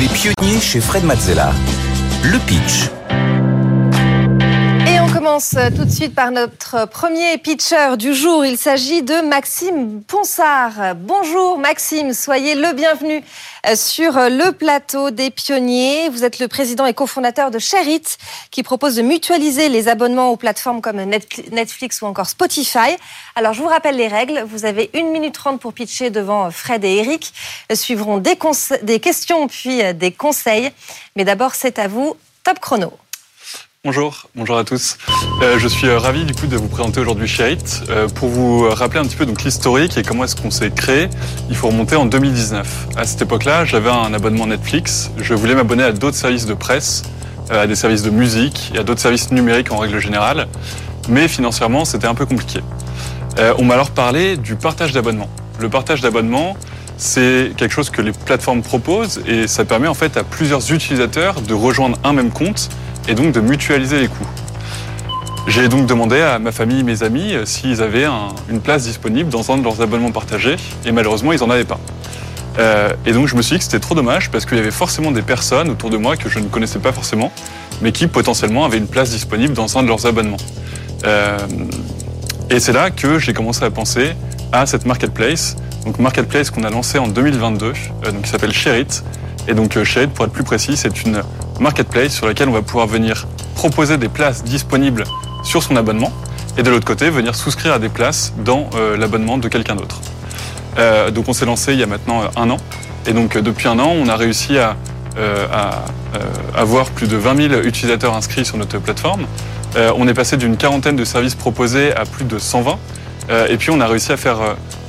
Les 0.00 0.06
pionniers 0.06 0.60
chez 0.60 0.80
Fred 0.80 1.02
Mazzella. 1.02 1.50
Le 2.22 2.38
pitch. 2.46 2.97
Commence 5.28 5.56
tout 5.76 5.84
de 5.84 5.90
suite 5.90 6.14
par 6.14 6.30
notre 6.30 6.88
premier 6.88 7.36
pitcher 7.36 7.98
du 7.98 8.14
jour. 8.14 8.46
Il 8.46 8.56
s'agit 8.56 9.02
de 9.02 9.20
Maxime 9.20 10.02
Ponsard. 10.02 10.94
Bonjour 10.96 11.58
Maxime, 11.58 12.14
soyez 12.14 12.54
le 12.54 12.72
bienvenu 12.72 13.22
sur 13.74 14.14
le 14.14 14.52
plateau 14.52 15.10
des 15.10 15.28
pionniers. 15.28 16.08
Vous 16.08 16.24
êtes 16.24 16.38
le 16.38 16.48
président 16.48 16.86
et 16.86 16.94
cofondateur 16.94 17.50
de 17.50 17.58
Sherit 17.58 18.16
qui 18.50 18.62
propose 18.62 18.96
de 18.96 19.02
mutualiser 19.02 19.68
les 19.68 19.88
abonnements 19.88 20.30
aux 20.30 20.38
plateformes 20.38 20.80
comme 20.80 20.96
Netflix 20.96 22.00
ou 22.00 22.06
encore 22.06 22.30
Spotify. 22.30 22.96
Alors 23.36 23.52
je 23.52 23.60
vous 23.60 23.68
rappelle 23.68 23.96
les 23.96 24.08
règles. 24.08 24.46
Vous 24.48 24.64
avez 24.64 24.88
une 24.94 25.10
minute 25.10 25.34
trente 25.34 25.60
pour 25.60 25.74
pitcher 25.74 26.08
devant 26.08 26.50
Fred 26.50 26.82
et 26.86 26.96
Eric. 26.96 27.34
Suivront 27.74 28.16
des, 28.16 28.38
des 28.82 28.98
questions 28.98 29.46
puis 29.46 29.82
des 29.92 30.10
conseils. 30.10 30.70
Mais 31.16 31.26
d'abord 31.26 31.54
c'est 31.54 31.78
à 31.78 31.86
vous. 31.86 32.16
Top 32.44 32.60
chrono. 32.60 32.94
Bonjour, 33.84 34.28
bonjour 34.34 34.58
à 34.58 34.64
tous. 34.64 34.98
Euh, 35.40 35.56
je 35.60 35.68
suis 35.68 35.86
euh, 35.86 36.00
ravi 36.00 36.24
du 36.24 36.34
coup 36.34 36.48
de 36.48 36.56
vous 36.56 36.66
présenter 36.66 36.98
aujourd'hui 36.98 37.28
Sherit. 37.28 37.58
Euh, 37.90 38.08
pour 38.08 38.28
vous 38.28 38.68
rappeler 38.68 38.98
un 38.98 39.04
petit 39.04 39.14
peu 39.14 39.24
donc 39.24 39.44
l'historique 39.44 39.96
et 39.96 40.02
comment 40.02 40.24
est-ce 40.24 40.34
qu'on 40.34 40.50
s'est 40.50 40.72
créé, 40.72 41.08
il 41.48 41.54
faut 41.54 41.68
remonter 41.68 41.94
en 41.94 42.04
2019. 42.04 42.88
À 42.96 43.04
cette 43.04 43.22
époque-là, 43.22 43.64
j'avais 43.64 43.88
un 43.88 44.12
abonnement 44.12 44.48
Netflix. 44.48 45.12
Je 45.18 45.32
voulais 45.32 45.54
m'abonner 45.54 45.84
à 45.84 45.92
d'autres 45.92 46.16
services 46.16 46.44
de 46.44 46.54
presse, 46.54 47.04
à 47.50 47.68
des 47.68 47.76
services 47.76 48.02
de 48.02 48.10
musique 48.10 48.72
et 48.74 48.78
à 48.78 48.82
d'autres 48.82 49.00
services 49.00 49.30
numériques 49.30 49.70
en 49.70 49.78
règle 49.78 50.00
générale. 50.00 50.48
Mais 51.08 51.28
financièrement, 51.28 51.84
c'était 51.84 52.08
un 52.08 52.16
peu 52.16 52.26
compliqué. 52.26 52.60
On 53.58 53.64
m'a 53.64 53.74
alors 53.74 53.92
parlé 53.92 54.36
du 54.36 54.56
partage 54.56 54.90
d'abonnement. 54.90 55.28
Le 55.60 55.68
partage 55.68 56.00
d'abonnement, 56.00 56.56
c'est 56.96 57.52
quelque 57.56 57.72
chose 57.72 57.90
que 57.90 58.02
les 58.02 58.10
plateformes 58.10 58.62
proposent 58.62 59.22
et 59.28 59.46
ça 59.46 59.64
permet 59.64 59.86
en 59.86 59.94
fait 59.94 60.16
à 60.16 60.24
plusieurs 60.24 60.72
utilisateurs 60.72 61.40
de 61.42 61.54
rejoindre 61.54 61.96
un 62.02 62.12
même 62.12 62.30
compte 62.30 62.70
et 63.08 63.14
donc 63.14 63.32
de 63.32 63.40
mutualiser 63.40 64.00
les 64.00 64.08
coûts. 64.08 64.26
J'ai 65.46 65.68
donc 65.68 65.86
demandé 65.86 66.20
à 66.20 66.38
ma 66.38 66.52
famille 66.52 66.80
et 66.80 66.82
mes 66.82 67.02
amis 67.02 67.32
euh, 67.34 67.46
s'ils 67.46 67.82
avaient 67.82 68.04
un- 68.04 68.28
une 68.50 68.60
place 68.60 68.82
disponible 68.84 69.30
dans 69.30 69.50
un 69.50 69.56
de 69.56 69.64
leurs 69.64 69.80
abonnements 69.80 70.12
partagés 70.12 70.56
et 70.84 70.92
malheureusement 70.92 71.32
ils 71.32 71.40
n'en 71.40 71.48
avaient 71.50 71.64
pas. 71.64 71.80
Euh, 72.58 72.90
et 73.06 73.12
donc 73.12 73.28
je 73.28 73.34
me 73.36 73.40
suis 73.42 73.54
dit 73.54 73.58
que 73.60 73.64
c'était 73.64 73.78
trop 73.80 73.94
dommage 73.94 74.30
parce 74.30 74.44
qu'il 74.44 74.56
y 74.58 74.60
avait 74.60 74.70
forcément 74.70 75.10
des 75.10 75.22
personnes 75.22 75.70
autour 75.70 75.90
de 75.90 75.96
moi 75.96 76.16
que 76.16 76.28
je 76.28 76.38
ne 76.38 76.46
connaissais 76.48 76.80
pas 76.80 76.92
forcément 76.92 77.32
mais 77.80 77.92
qui 77.92 78.08
potentiellement 78.08 78.64
avaient 78.64 78.78
une 78.78 78.88
place 78.88 79.10
disponible 79.10 79.54
dans 79.54 79.78
un 79.78 79.82
de 79.84 79.88
leurs 79.88 80.04
abonnements. 80.06 80.36
Euh, 81.06 81.38
et 82.50 82.58
c'est 82.60 82.72
là 82.72 82.90
que 82.90 83.18
j'ai 83.18 83.32
commencé 83.32 83.62
à 83.64 83.70
penser 83.70 84.12
à 84.52 84.66
cette 84.66 84.84
marketplace, 84.86 85.56
donc 85.84 85.98
marketplace 85.98 86.50
qu'on 86.50 86.64
a 86.64 86.70
lancé 86.70 86.98
en 86.98 87.06
2022, 87.08 87.66
euh, 88.06 88.10
donc 88.10 88.22
qui 88.22 88.28
s'appelle 88.30 88.52
Sherit. 88.52 89.02
Et 89.46 89.54
donc 89.54 89.82
Sherit, 89.84 90.08
pour 90.08 90.24
être 90.24 90.32
plus 90.32 90.42
précis, 90.44 90.76
c'est 90.76 91.04
une 91.04 91.22
marketplace 91.60 92.12
sur 92.12 92.26
laquelle 92.26 92.48
on 92.48 92.52
va 92.52 92.62
pouvoir 92.62 92.86
venir 92.86 93.26
proposer 93.54 93.98
des 93.98 94.08
places 94.08 94.44
disponibles 94.44 95.04
sur 95.42 95.62
son 95.62 95.76
abonnement 95.76 96.12
et 96.56 96.62
de 96.62 96.70
l'autre 96.70 96.84
côté 96.84 97.10
venir 97.10 97.34
souscrire 97.34 97.72
à 97.72 97.78
des 97.78 97.88
places 97.88 98.32
dans 98.38 98.68
euh, 98.74 98.96
l'abonnement 98.96 99.38
de 99.38 99.48
quelqu'un 99.48 99.76
d'autre. 99.76 100.00
Euh, 100.78 101.10
donc 101.10 101.28
on 101.28 101.32
s'est 101.32 101.46
lancé 101.46 101.72
il 101.72 101.78
y 101.78 101.82
a 101.82 101.86
maintenant 101.86 102.22
euh, 102.22 102.26
un 102.36 102.50
an 102.50 102.58
et 103.06 103.12
donc 103.12 103.36
depuis 103.36 103.68
un 103.68 103.78
an 103.78 103.90
on 103.90 104.08
a 104.08 104.16
réussi 104.16 104.58
à, 104.58 104.76
avoir 106.54 106.90
plus 106.90 107.08
de 107.08 107.16
20 107.16 107.48
000 107.48 107.62
utilisateurs 107.62 108.14
inscrits 108.14 108.44
sur 108.44 108.56
notre 108.56 108.78
plateforme. 108.78 109.26
On 109.96 110.06
est 110.06 110.14
passé 110.14 110.36
d'une 110.36 110.56
quarantaine 110.56 110.94
de 110.94 111.04
services 111.04 111.34
proposés 111.34 111.92
à 111.92 112.04
plus 112.04 112.24
de 112.24 112.38
120 112.38 112.78
euh, 113.30 113.46
et 113.48 113.56
puis 113.56 113.70
on 113.70 113.80
a 113.80 113.86
réussi 113.86 114.12
à 114.12 114.16
faire 114.16 114.38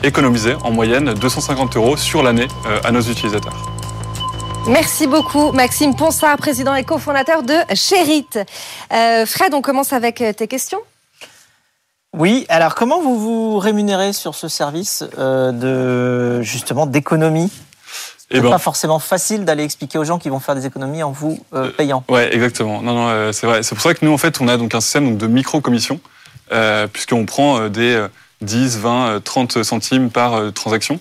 économiser 0.03 0.53
en 0.64 0.72
moyenne 0.72 1.14
250 1.14 1.75
euros 1.78 1.97
sur 1.97 2.22
l'année 2.22 2.47
à 2.84 2.92
nos 2.92 3.02
utilisateurs. 3.02 3.78
Merci 4.67 5.07
beaucoup, 5.07 5.52
Maxime 5.52 5.95
Ponsard, 5.95 6.38
président 6.38 6.75
et 6.75 6.83
cofondateur 6.83 7.43
de 7.43 7.55
Sherit. 7.73 8.27
Euh, 8.93 9.25
Fred, 9.25 9.53
on 9.53 9.61
commence 9.61 9.93
avec 9.93 10.21
euh, 10.21 10.33
tes 10.33 10.47
questions. 10.47 10.79
Oui, 12.13 12.45
alors 12.49 12.75
comment 12.75 13.01
vous 13.01 13.19
vous 13.19 13.57
rémunérez 13.59 14.13
sur 14.13 14.35
ce 14.35 14.47
service 14.47 15.03
euh, 15.17 15.51
de 15.51 16.41
justement 16.41 16.85
d'économie? 16.85 17.51
Et 18.31 18.35
C'est 18.35 18.41
ben, 18.41 18.51
pas 18.51 18.59
forcément 18.59 19.00
facile 19.00 19.44
d'aller 19.44 19.63
expliquer 19.63 19.97
aux 19.97 20.03
gens 20.03 20.19
qui 20.19 20.29
vont 20.29 20.39
faire 20.39 20.53
des 20.53 20.66
économies 20.66 21.01
en 21.01 21.11
vous 21.11 21.39
euh, 21.53 21.72
payant. 21.72 22.03
Ouais, 22.09 22.34
exactement. 22.34 22.81
Non, 22.81 22.94
non, 22.94 23.07
euh, 23.09 23.31
c'est 23.31 23.47
vrai. 23.47 23.63
C'est 23.63 23.73
pour 23.73 23.81
ça 23.81 23.94
que 23.95 24.05
nous, 24.05 24.13
en 24.13 24.19
fait, 24.19 24.39
on 24.39 24.47
a 24.47 24.57
donc 24.57 24.75
un 24.75 24.81
système 24.81 25.09
donc, 25.09 25.17
de 25.17 25.28
micro-commission, 25.28 26.00
euh, 26.51 26.85
puisqu'on 26.88 27.25
prend 27.25 27.59
euh, 27.59 27.69
des 27.69 27.95
euh, 27.95 28.07
10, 28.41 28.78
20, 28.78 29.07
euh, 29.07 29.19
30 29.19 29.63
centimes 29.63 30.11
par 30.11 30.35
euh, 30.35 30.51
transaction. 30.51 31.00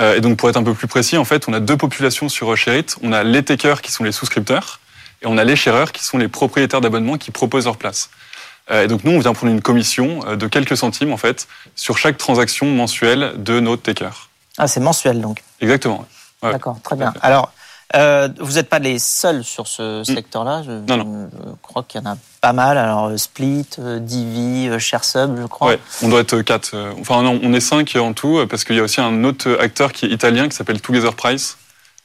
Euh, 0.00 0.16
et 0.16 0.20
donc, 0.20 0.36
pour 0.36 0.48
être 0.48 0.56
un 0.56 0.62
peu 0.62 0.74
plus 0.74 0.86
précis, 0.86 1.16
en 1.16 1.24
fait, 1.24 1.48
on 1.48 1.52
a 1.52 1.60
deux 1.60 1.76
populations 1.76 2.28
sur 2.28 2.56
Sherit. 2.56 2.86
On 3.02 3.12
a 3.12 3.24
les 3.24 3.42
takers, 3.42 3.82
qui 3.82 3.90
sont 3.90 4.04
les 4.04 4.12
souscripteurs, 4.12 4.80
et 5.22 5.26
on 5.26 5.36
a 5.38 5.44
les 5.44 5.56
sharers, 5.56 5.92
qui 5.92 6.04
sont 6.04 6.18
les 6.18 6.28
propriétaires 6.28 6.80
d'abonnements 6.80 7.18
qui 7.18 7.30
proposent 7.30 7.64
leur 7.64 7.76
place. 7.76 8.10
Euh, 8.70 8.84
et 8.84 8.88
donc, 8.88 9.04
nous, 9.04 9.12
on 9.12 9.18
vient 9.18 9.32
prendre 9.32 9.52
une 9.52 9.62
commission 9.62 10.20
euh, 10.26 10.36
de 10.36 10.46
quelques 10.46 10.76
centimes, 10.76 11.12
en 11.12 11.16
fait, 11.16 11.48
sur 11.74 11.98
chaque 11.98 12.18
transaction 12.18 12.66
mensuelle 12.66 13.32
de 13.36 13.60
nos 13.60 13.76
takers. 13.76 14.28
Ah, 14.58 14.68
c'est 14.68 14.80
mensuel 14.80 15.20
donc. 15.20 15.42
Exactement. 15.60 16.06
Ouais. 16.42 16.52
D'accord, 16.52 16.78
très 16.82 16.96
bien. 16.96 17.12
Alors, 17.22 17.52
euh, 17.96 18.28
vous 18.40 18.54
n'êtes 18.54 18.68
pas 18.68 18.78
les 18.78 18.98
seuls 18.98 19.42
sur 19.44 19.66
ce 19.66 20.02
secteur-là. 20.04 20.62
Je, 20.64 20.70
Mm. 20.72 20.84
Non, 20.88 20.96
non. 20.98 21.30
je 21.32 21.50
crois 21.62 21.84
qu'il 21.86 22.00
y 22.00 22.06
en 22.06 22.10
a 22.12 22.16
pas 22.40 22.52
mal. 22.52 22.76
Alors, 22.78 23.06
euh, 23.06 23.16
Split, 23.16 23.66
euh, 23.78 23.98
Divi, 23.98 24.68
ShareSub, 24.78 25.38
je 25.40 25.46
crois. 25.46 25.68
Ouais, 25.68 25.78
on 26.02 26.08
doit 26.08 26.20
être 26.20 26.40
quatre. 26.42 26.74
Enfin, 27.00 27.22
non, 27.22 27.40
on 27.42 27.52
est 27.52 27.60
cinq 27.60 27.96
en 27.96 28.12
tout, 28.12 28.44
parce 28.48 28.64
qu'il 28.64 28.76
y 28.76 28.80
a 28.80 28.82
aussi 28.82 29.00
un 29.00 29.24
autre 29.24 29.56
acteur 29.60 29.92
qui 29.92 30.06
est 30.06 30.10
italien 30.10 30.48
qui 30.48 30.56
s'appelle 30.56 30.80
Together 30.80 31.14
Price, 31.14 31.56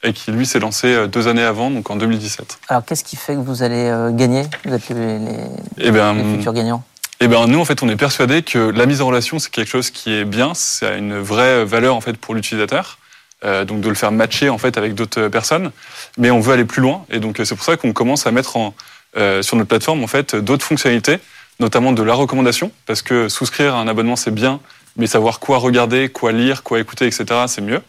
et 0.02 0.12
qui 0.12 0.30
lui 0.32 0.44
s'est 0.46 0.58
lancé 0.60 1.08
deux 1.08 1.28
années 1.28 1.42
avant, 1.44 1.70
donc 1.70 1.90
en 1.90 1.96
2017. 1.96 2.58
Alors, 2.68 2.84
qu'est-ce 2.84 3.04
qui 3.04 3.16
fait 3.16 3.34
que 3.34 3.40
vous 3.40 3.62
allez 3.62 3.90
gagner? 4.12 4.42
Vous 4.64 4.74
êtes 4.74 4.88
les, 4.90 5.18
les- 5.18 5.36
Et 5.78 5.90
ben, 5.90 6.12
les 6.14 6.36
futurs 6.36 6.52
gagnants. 6.52 6.82
et 7.20 7.28
ben, 7.28 7.46
nous, 7.46 7.58
en 7.60 7.64
fait, 7.64 7.82
on 7.82 7.88
est 7.88 7.96
persuadé 7.96 8.42
que 8.42 8.58
la 8.58 8.84
mise 8.86 9.00
en 9.00 9.06
relation, 9.06 9.38
c'est 9.38 9.50
quelque 9.50 9.68
chose 9.70 9.90
qui 9.90 10.12
est 10.12 10.24
bien, 10.26 10.52
c'est 10.54 10.86
a 10.86 10.96
une 10.96 11.18
vraie 11.18 11.64
valeur 11.64 11.94
en 11.96 12.00
fait 12.02 12.18
pour 12.18 12.34
l'utilisateur. 12.34 12.98
Euh, 13.44 13.64
donc 13.64 13.80
de 13.80 13.88
le 13.88 13.94
faire 13.94 14.12
matcher 14.12 14.48
en 14.48 14.58
fait 14.58 14.76
avec 14.78 14.94
d'autres 14.94 15.28
personnes, 15.28 15.70
mais 16.18 16.30
on 16.30 16.40
veut 16.40 16.52
aller 16.52 16.64
plus 16.64 16.82
loin 16.82 17.04
et 17.10 17.18
donc 17.18 17.40
euh, 17.40 17.44
c'est 17.44 17.54
pour 17.54 17.64
ça 17.64 17.76
qu'on 17.76 17.92
commence 17.92 18.26
à 18.26 18.30
mettre 18.30 18.72
euh, 19.16 19.42
sur 19.42 19.56
notre 19.56 19.68
plateforme 19.68 20.02
en 20.02 20.06
fait 20.06 20.34
d'autres 20.34 20.64
fonctionnalités, 20.64 21.18
notamment 21.60 21.92
de 21.92 22.02
la 22.02 22.14
recommandation, 22.14 22.72
parce 22.86 23.02
que 23.02 23.28
souscrire 23.28 23.74
à 23.74 23.78
un 23.78 23.88
abonnement 23.88 24.16
c'est 24.16 24.34
bien, 24.34 24.60
mais 24.96 25.06
savoir 25.06 25.40
quoi 25.40 25.58
regarder, 25.58 26.08
quoi 26.08 26.32
lire, 26.32 26.62
quoi 26.62 26.80
écouter, 26.80 27.06
etc. 27.06 27.24
c'est 27.46 27.62
mieux. 27.62 27.80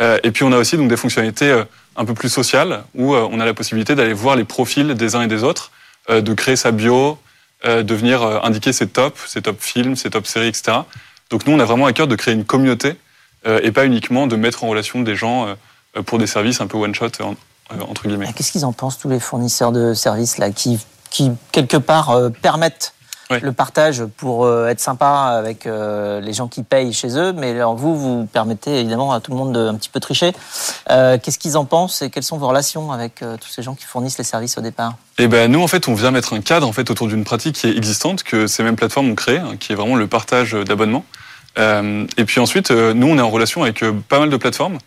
Euh, 0.00 0.18
et 0.24 0.30
puis 0.30 0.42
on 0.44 0.52
a 0.52 0.58
aussi 0.58 0.76
donc 0.76 0.88
des 0.88 0.96
fonctionnalités 0.96 1.50
euh, 1.50 1.64
un 1.96 2.04
peu 2.04 2.14
plus 2.14 2.28
sociales 2.28 2.84
où 2.94 3.14
euh, 3.14 3.28
on 3.30 3.40
a 3.40 3.44
la 3.44 3.54
possibilité 3.54 3.94
d'aller 3.94 4.12
voir 4.12 4.36
les 4.36 4.44
profils 4.44 4.94
des 4.94 5.14
uns 5.14 5.22
et 5.22 5.28
des 5.28 5.44
autres, 5.44 5.70
euh, 6.10 6.20
de 6.20 6.34
créer 6.34 6.56
sa 6.56 6.72
bio, 6.72 7.18
euh, 7.64 7.82
de 7.82 7.94
venir 7.94 8.22
euh, 8.22 8.40
indiquer 8.42 8.72
ses 8.72 8.88
tops, 8.88 9.20
ses 9.26 9.42
top 9.42 9.60
films, 9.60 9.96
ses 9.96 10.10
top 10.10 10.26
séries, 10.26 10.48
etc. 10.48 10.78
Donc 11.30 11.46
nous 11.46 11.52
on 11.52 11.60
a 11.60 11.64
vraiment 11.64 11.86
à 11.86 11.92
cœur 11.92 12.06
de 12.06 12.16
créer 12.16 12.34
une 12.34 12.44
communauté 12.44 12.88
euh, 12.88 12.92
et 13.44 13.72
pas 13.72 13.84
uniquement 13.84 14.26
de 14.26 14.36
mettre 14.36 14.64
en 14.64 14.68
relation 14.68 15.02
des 15.02 15.16
gens 15.16 15.46
euh, 15.96 16.02
pour 16.02 16.18
des 16.18 16.26
services 16.26 16.60
un 16.60 16.66
peu 16.66 16.76
one 16.76 16.94
shot 16.94 17.06
euh, 17.20 17.34
entre 17.88 18.06
guillemets. 18.08 18.28
Et 18.28 18.32
Qu'est-ce 18.32 18.52
qu'ils 18.52 18.64
en 18.64 18.72
pensent, 18.72 18.98
tous 18.98 19.08
les 19.08 19.20
fournisseurs 19.20 19.72
de 19.72 19.94
services 19.94 20.38
là, 20.38 20.50
qui, 20.50 20.78
qui 21.10 21.30
quelque 21.52 21.76
part, 21.76 22.10
euh, 22.10 22.30
permettent 22.30 22.92
le 23.30 23.52
partage 23.52 24.04
pour 24.04 24.44
euh, 24.44 24.68
être 24.68 24.80
sympa 24.80 25.34
avec 25.38 25.66
euh, 25.66 26.20
les 26.20 26.32
gens 26.34 26.46
qui 26.46 26.62
payent 26.62 26.92
chez 26.92 27.18
eux, 27.18 27.32
mais 27.32 27.52
alors 27.52 27.74
vous, 27.74 27.96
vous 27.96 28.26
permettez 28.26 28.80
évidemment 28.80 29.12
à 29.12 29.20
tout 29.20 29.30
le 29.30 29.36
monde 29.38 29.52
de 29.52 29.66
un 29.66 29.74
petit 29.74 29.88
peu 29.88 29.98
tricher. 29.98 30.32
Euh, 30.90 31.18
Qu'est-ce 31.20 31.38
qu'ils 31.38 31.56
en 31.56 31.64
pensent 31.64 32.02
et 32.02 32.10
quelles 32.10 32.22
sont 32.22 32.36
vos 32.36 32.46
relations 32.46 32.92
avec 32.92 33.22
euh, 33.22 33.36
tous 33.40 33.48
ces 33.48 33.62
gens 33.62 33.74
qui 33.74 33.86
fournissent 33.86 34.18
les 34.18 34.24
services 34.24 34.58
au 34.58 34.60
départ? 34.60 34.94
Et 35.18 35.26
ben 35.26 35.50
nous 35.50 35.62
en 35.62 35.68
fait 35.68 35.88
on 35.88 35.94
vient 35.94 36.10
mettre 36.10 36.34
un 36.34 36.42
cadre 36.42 36.68
en 36.68 36.72
fait 36.72 36.90
autour 36.90 37.08
d'une 37.08 37.24
pratique 37.24 37.56
qui 37.56 37.66
est 37.66 37.76
existante 37.76 38.22
que 38.24 38.46
ces 38.46 38.62
mêmes 38.62 38.76
plateformes 38.76 39.10
ont 39.10 39.14
créée, 39.14 39.38
hein, 39.38 39.56
qui 39.58 39.72
est 39.72 39.76
vraiment 39.76 39.96
le 39.96 40.06
partage 40.06 40.52
d'abonnements. 40.52 41.04
Euh, 41.58 42.06
et 42.16 42.24
puis 42.24 42.40
ensuite 42.40 42.70
euh, 42.70 42.94
nous 42.94 43.06
on 43.06 43.16
est 43.16 43.20
en 43.20 43.30
relation 43.30 43.62
avec 43.62 43.82
euh, 43.82 43.92
pas 44.08 44.18
mal 44.18 44.28
de 44.28 44.36
plateformes, 44.36 44.78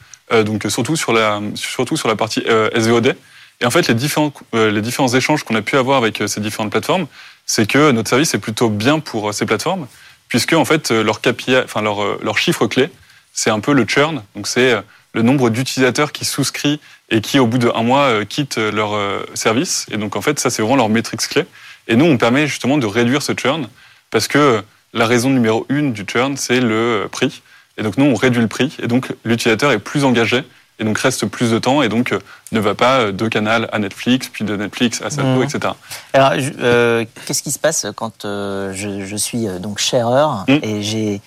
donc 0.43 0.65
surtout 0.67 0.97
sur 0.97 1.13
la 1.13 1.39
surtout 1.55 1.95
sur 1.95 2.09
la 2.09 2.17
partie 2.17 2.43
SVOD. 2.75 3.15
Et 3.61 3.65
en 3.65 3.71
fait 3.71 3.87
les 3.87 3.93
différents 3.93 4.33
les 4.53 4.81
différents 4.81 5.07
échanges 5.07 5.43
qu'on 5.43 5.55
a 5.55 5.61
pu 5.61 5.77
avoir 5.77 5.99
avec 5.99 6.21
ces 6.27 6.41
différentes 6.41 6.71
plateformes, 6.71 7.07
c'est 7.45 7.65
que 7.65 7.91
notre 7.91 8.09
service 8.09 8.33
est 8.33 8.39
plutôt 8.39 8.69
bien 8.69 8.99
pour 8.99 9.33
ces 9.33 9.45
plateformes, 9.45 9.87
puisque 10.27 10.51
en 10.51 10.65
fait 10.65 10.91
leur 10.91 11.21
KPI, 11.21 11.55
enfin 11.63 11.81
leur 11.81 12.21
leur 12.21 12.37
chiffre 12.37 12.67
clé, 12.67 12.89
c'est 13.31 13.49
un 13.49 13.61
peu 13.61 13.71
le 13.71 13.85
churn, 13.87 14.21
donc 14.35 14.47
c'est 14.47 14.75
le 15.13 15.21
nombre 15.21 15.49
d'utilisateurs 15.49 16.11
qui 16.11 16.25
souscrit 16.25 16.81
et 17.09 17.21
qui, 17.21 17.39
au 17.39 17.47
bout 17.47 17.57
d'un 17.57 17.81
mois, 17.81 18.25
quittent 18.25 18.57
leur 18.57 18.99
service. 19.33 19.85
Et 19.89 19.97
donc, 19.97 20.17
en 20.17 20.21
fait, 20.21 20.37
ça, 20.39 20.49
c'est 20.49 20.61
vraiment 20.61 20.75
leur 20.75 20.89
métrique 20.89 21.21
clé. 21.21 21.45
Et 21.87 21.95
nous, 21.95 22.05
on 22.05 22.17
permet 22.17 22.45
justement 22.45 22.77
de 22.77 22.85
réduire 22.85 23.21
ce 23.21 23.31
churn 23.31 23.69
parce 24.11 24.27
que 24.27 24.61
la 24.97 25.05
raison 25.05 25.29
numéro 25.29 25.65
une 25.69 25.93
du 25.93 26.03
churn, 26.07 26.35
c'est 26.37 26.59
le 26.59 27.07
prix. 27.11 27.41
Et 27.77 27.83
donc, 27.83 27.97
nous, 27.97 28.05
on 28.05 28.15
réduit 28.15 28.41
le 28.41 28.47
prix. 28.47 28.75
Et 28.81 28.87
donc, 28.87 29.13
l'utilisateur 29.23 29.71
est 29.71 29.79
plus 29.79 30.03
engagé 30.03 30.43
et 30.79 30.83
donc 30.83 30.97
reste 30.99 31.25
plus 31.25 31.49
de 31.51 31.57
temps 31.57 31.81
et 31.81 31.89
donc 31.89 32.11
euh, 32.11 32.19
ne 32.51 32.59
va 32.59 32.75
pas 32.75 33.11
de 33.11 33.27
Canal 33.27 33.67
à 33.71 33.79
Netflix, 33.79 34.29
puis 34.31 34.45
de 34.45 34.55
Netflix 34.55 35.01
à 35.01 35.09
Salto, 35.09 35.39
Mhm. 35.39 35.43
etc. 35.43 35.73
Alors, 36.13 36.33
euh, 36.59 37.03
qu'est-ce 37.25 37.41
qui 37.41 37.51
se 37.51 37.57
passe 37.59 37.87
quand 37.95 38.25
euh, 38.25 38.73
je, 38.75 39.03
je 39.05 39.15
suis 39.15 39.45
donc 39.59 39.79
sharer 39.79 40.43
Mm. 40.47 40.59
et 40.63 40.83
j'ai 40.83 41.21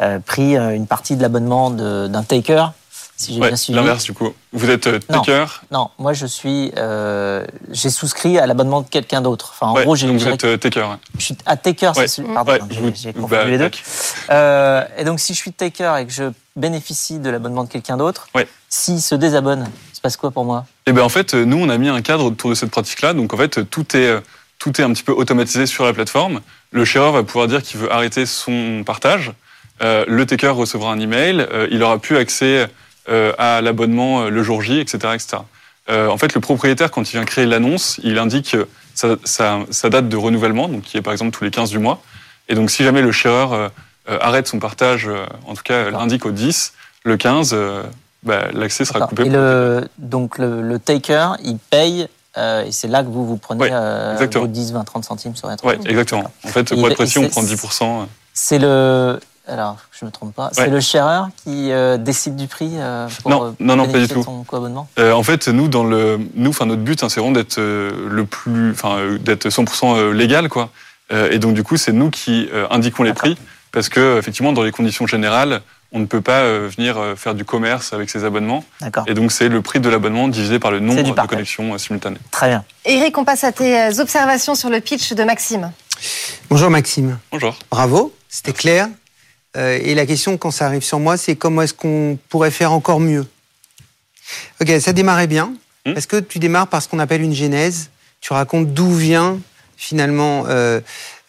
euh, 0.00 0.18
pris 0.20 0.56
une 0.56 0.86
partie 0.86 1.16
de 1.16 1.22
l'abonnement 1.22 1.70
d'un 1.70 2.22
taker 2.22 2.72
Si 3.20 3.34
j'ai 3.34 3.40
Ouais, 3.40 3.48
bien 3.48 3.56
suivi. 3.56 3.76
l'inverse 3.78 4.04
du 4.04 4.14
coup. 4.14 4.32
Vous 4.54 4.70
êtes 4.70 4.86
euh, 4.86 4.98
Non. 5.10 5.20
taker. 5.20 5.44
Non, 5.70 5.90
moi 5.98 6.14
je 6.14 6.24
suis, 6.24 6.72
euh, 6.78 7.44
j'ai 7.70 7.90
souscrit 7.90 8.38
à 8.38 8.46
l'abonnement 8.46 8.80
de 8.80 8.88
quelqu'un 8.88 9.20
d'autre. 9.20 9.50
Enfin, 9.52 9.66
en 9.72 9.74
Ouais, 9.74 9.84
gros, 9.84 9.94
j'ai 9.94 10.06
donc 10.06 10.16
vous 10.16 10.26
êtes 10.26 10.42
euh, 10.44 10.56
taker. 10.56 10.96
je 11.18 11.24
suis 11.26 11.36
à 11.44 11.58
taker, 11.58 11.88
Ouais. 11.88 12.08
c'est 12.08 12.22
celui. 12.22 12.32
Pardon, 12.32 12.52
Ouais, 12.52 12.58
j'ai- 12.70 12.80
vous- 12.80 12.92
j'ai 12.94 13.12
bah, 13.12 13.20
confondu 13.20 13.50
les 13.50 13.58
deux. 13.58 13.70
Euh, 14.30 14.82
et 14.96 15.04
donc, 15.04 15.20
si 15.20 15.34
je 15.34 15.38
suis 15.38 15.52
taker 15.52 15.98
et 15.98 16.06
que 16.06 16.12
je 16.12 16.24
bénéficie 16.56 17.18
de 17.18 17.28
l'abonnement 17.28 17.64
de 17.64 17.68
quelqu'un 17.68 17.98
d'autre, 17.98 18.28
Ouais. 18.34 18.48
s'il 18.70 19.02
se 19.02 19.14
désabonne, 19.14 19.68
il 19.92 19.96
se 19.96 20.00
passe 20.00 20.16
quoi 20.16 20.30
pour 20.30 20.46
moi? 20.46 20.64
Et 20.86 20.92
ben 20.92 21.02
en 21.02 21.10
fait, 21.10 21.34
nous 21.34 21.58
on 21.58 21.68
a 21.68 21.76
mis 21.76 21.90
un 21.90 22.00
cadre 22.00 22.24
autour 22.24 22.48
de 22.48 22.54
cette 22.54 22.70
pratique-là. 22.70 23.12
Donc 23.12 23.34
en 23.34 23.36
fait, 23.36 23.68
tout 23.68 23.96
est 23.96 24.18
tout 24.58 24.78
est 24.80 24.84
un 24.84 24.92
petit 24.92 25.02
peu 25.02 25.12
automatisé 25.12 25.66
sur 25.66 25.84
la 25.84 25.92
plateforme. 25.94 26.40
Le 26.70 26.84
shareur 26.86 27.12
va 27.12 27.22
pouvoir 27.22 27.48
dire 27.48 27.62
qu'il 27.62 27.80
veut 27.80 27.90
arrêter 27.92 28.24
son 28.26 28.82
partage. 28.84 29.32
Euh, 29.82 30.04
le 30.06 30.26
taker 30.26 30.48
recevra 30.54 30.92
un 30.92 31.00
email. 31.00 31.46
euh, 31.50 31.66
il 31.70 31.82
aura 31.82 31.98
plus 31.98 32.16
accès 32.18 32.44
euh, 32.58 32.66
à 33.38 33.60
l'abonnement 33.60 34.22
euh, 34.22 34.30
le 34.30 34.42
jour 34.42 34.62
J, 34.62 34.78
etc., 34.78 34.98
etc. 35.14 35.38
Euh, 35.88 36.08
en 36.08 36.16
fait, 36.18 36.34
le 36.34 36.40
propriétaire, 36.40 36.90
quand 36.90 37.08
il 37.08 37.12
vient 37.16 37.24
créer 37.24 37.46
l'annonce, 37.46 37.98
il 38.04 38.18
indique 38.18 38.54
euh, 38.54 38.66
sa, 38.94 39.16
sa- 39.24 39.60
sa 39.70 39.88
date 39.90 40.08
de 40.08 40.16
renouvellement, 40.16 40.68
donc 40.68 40.82
qui 40.82 40.96
est 40.96 41.02
par 41.02 41.12
exemple 41.12 41.36
tous 41.36 41.44
les 41.44 41.50
15 41.50 41.70
du 41.70 41.78
mois. 41.78 42.00
Et 42.48 42.54
donc, 42.54 42.70
si 42.70 42.84
jamais 42.84 43.02
le 43.02 43.12
shareur 43.12 43.52
euh, 43.52 43.68
euh, 44.08 44.18
arrête 44.20 44.46
son 44.46 44.58
partage, 44.58 45.08
euh, 45.08 45.24
en 45.46 45.54
tout 45.54 45.62
cas 45.62 45.90
l'indique 45.90 46.26
au 46.26 46.30
10, 46.30 46.74
le 47.04 47.16
15, 47.16 47.50
euh, 47.52 47.82
bah, 48.22 48.48
l'accès 48.52 48.84
sera 48.84 49.00
coupé. 49.06 49.24
Et 49.24 49.30
le, 49.30 49.88
donc, 49.98 50.38
le, 50.38 50.60
le 50.62 50.78
taker, 50.78 51.30
il 51.42 51.56
paye, 51.58 52.06
euh, 52.36 52.64
et 52.64 52.72
c'est 52.72 52.88
là 52.88 53.02
que 53.02 53.08
vous, 53.08 53.26
vous 53.26 53.36
prenez 53.38 53.62
Ouais, 53.62 53.70
euh, 53.72 54.16
vos 54.34 54.46
10, 54.46 54.72
20, 54.72 54.84
30 54.84 55.04
centimes 55.04 55.34
sur 55.34 55.48
la 55.48 55.56
Ouais, 55.64 55.78
exactement. 55.86 56.30
En 56.44 56.48
fait, 56.48 56.68
pour 56.74 56.86
être 56.88 56.94
précis, 56.94 57.18
on 57.18 57.28
prend 57.28 57.42
10%. 57.42 58.06
C'est 58.34 58.58
le. 58.58 59.18
Alors, 59.48 59.78
je 59.98 60.04
me 60.04 60.10
trompe 60.10 60.34
pas. 60.34 60.50
C'est 60.52 60.62
Ouais. 60.62 60.68
le 60.68 60.80
sharer 60.80 61.28
qui 61.44 61.72
euh, 61.72 61.96
décide 61.96 62.36
du 62.36 62.46
prix 62.46 62.70
euh, 62.74 63.08
pour 63.22 63.30
Non, 63.30 63.44
euh, 63.46 63.50
non, 63.58 63.74
non, 63.76 63.88
pas 63.88 63.98
du 63.98 64.06
tout. 64.06 64.22
son 64.22 64.44
co-abonnement? 64.44 64.88
Euh, 64.98 65.12
en 65.12 65.22
fait, 65.22 65.48
nous, 65.48 65.66
dans 65.68 65.82
le, 65.84 66.20
nous, 66.34 66.50
enfin, 66.50 66.66
notre 66.66 66.82
but, 66.82 67.02
hein, 67.02 67.08
c'est 67.08 67.20
vraiment 67.20 67.34
d'être 67.34 67.58
euh, 67.58 67.90
le 68.08 68.24
plus, 68.26 68.70
enfin, 68.72 68.98
euh, 68.98 69.18
d'être 69.18 69.48
100% 69.48 69.96
euh, 69.96 70.12
légal, 70.12 70.48
quoi. 70.48 70.70
Euh, 71.12 71.30
et 71.32 71.38
donc, 71.38 71.54
du 71.54 71.64
coup, 71.64 71.76
c'est 71.76 71.92
nous 71.92 72.10
qui 72.10 72.48
euh, 72.52 72.66
indiquons 72.70 73.02
les 73.02 73.12
prix, 73.14 73.36
parce 73.72 73.88
que, 73.88 74.18
effectivement, 74.18 74.52
dans 74.52 74.62
les 74.62 74.70
conditions 74.72 75.06
générales, 75.08 75.62
on 75.92 75.98
ne 75.98 76.06
peut 76.06 76.20
pas 76.20 76.42
euh, 76.42 76.68
venir 76.76 76.98
euh, 76.98 77.16
faire 77.16 77.34
du 77.34 77.44
commerce 77.44 77.92
avec 77.92 78.10
ces 78.10 78.24
abonnements. 78.24 78.62
D'accord. 78.80 79.02
Et 79.08 79.14
donc, 79.14 79.32
c'est 79.32 79.48
le 79.48 79.60
prix 79.62 79.80
de 79.80 79.88
l'abonnement 79.88 80.28
divisé 80.28 80.60
par 80.60 80.70
le 80.70 80.78
nombre 80.78 81.02
de 81.02 81.26
connexions 81.26 81.74
euh, 81.74 81.78
simultanées. 81.78 82.18
Très 82.30 82.48
bien. 82.50 82.64
Eric, 82.84 83.18
on 83.18 83.24
passe 83.24 83.42
à 83.42 83.50
tes 83.50 83.98
observations 83.98 84.54
sur 84.54 84.70
le 84.70 84.78
pitch 84.80 85.14
de 85.14 85.24
Maxime. 85.24 85.72
Bonjour 86.48 86.70
Maxime. 86.70 87.18
Bonjour. 87.32 87.56
Bravo, 87.70 88.14
c'était 88.28 88.52
clair. 88.52 88.88
Euh, 89.56 89.78
et 89.82 89.94
la 89.94 90.06
question, 90.06 90.38
quand 90.38 90.50
ça 90.50 90.66
arrive 90.66 90.82
sur 90.82 91.00
moi, 91.00 91.16
c'est 91.16 91.36
comment 91.36 91.62
est-ce 91.62 91.74
qu'on 91.74 92.18
pourrait 92.28 92.50
faire 92.50 92.72
encore 92.72 93.00
mieux? 93.00 93.26
Ok, 94.60 94.70
ça 94.80 94.92
démarrait 94.92 95.26
bien. 95.26 95.54
Hmm. 95.86 95.94
Parce 95.94 96.06
que 96.06 96.20
tu 96.20 96.38
démarres 96.38 96.68
par 96.68 96.82
ce 96.82 96.88
qu'on 96.88 96.98
appelle 96.98 97.22
une 97.22 97.34
genèse. 97.34 97.90
Tu 98.20 98.32
racontes 98.32 98.72
d'où 98.72 98.94
vient 98.94 99.40
finalement 99.76 100.44
euh, 100.48 100.80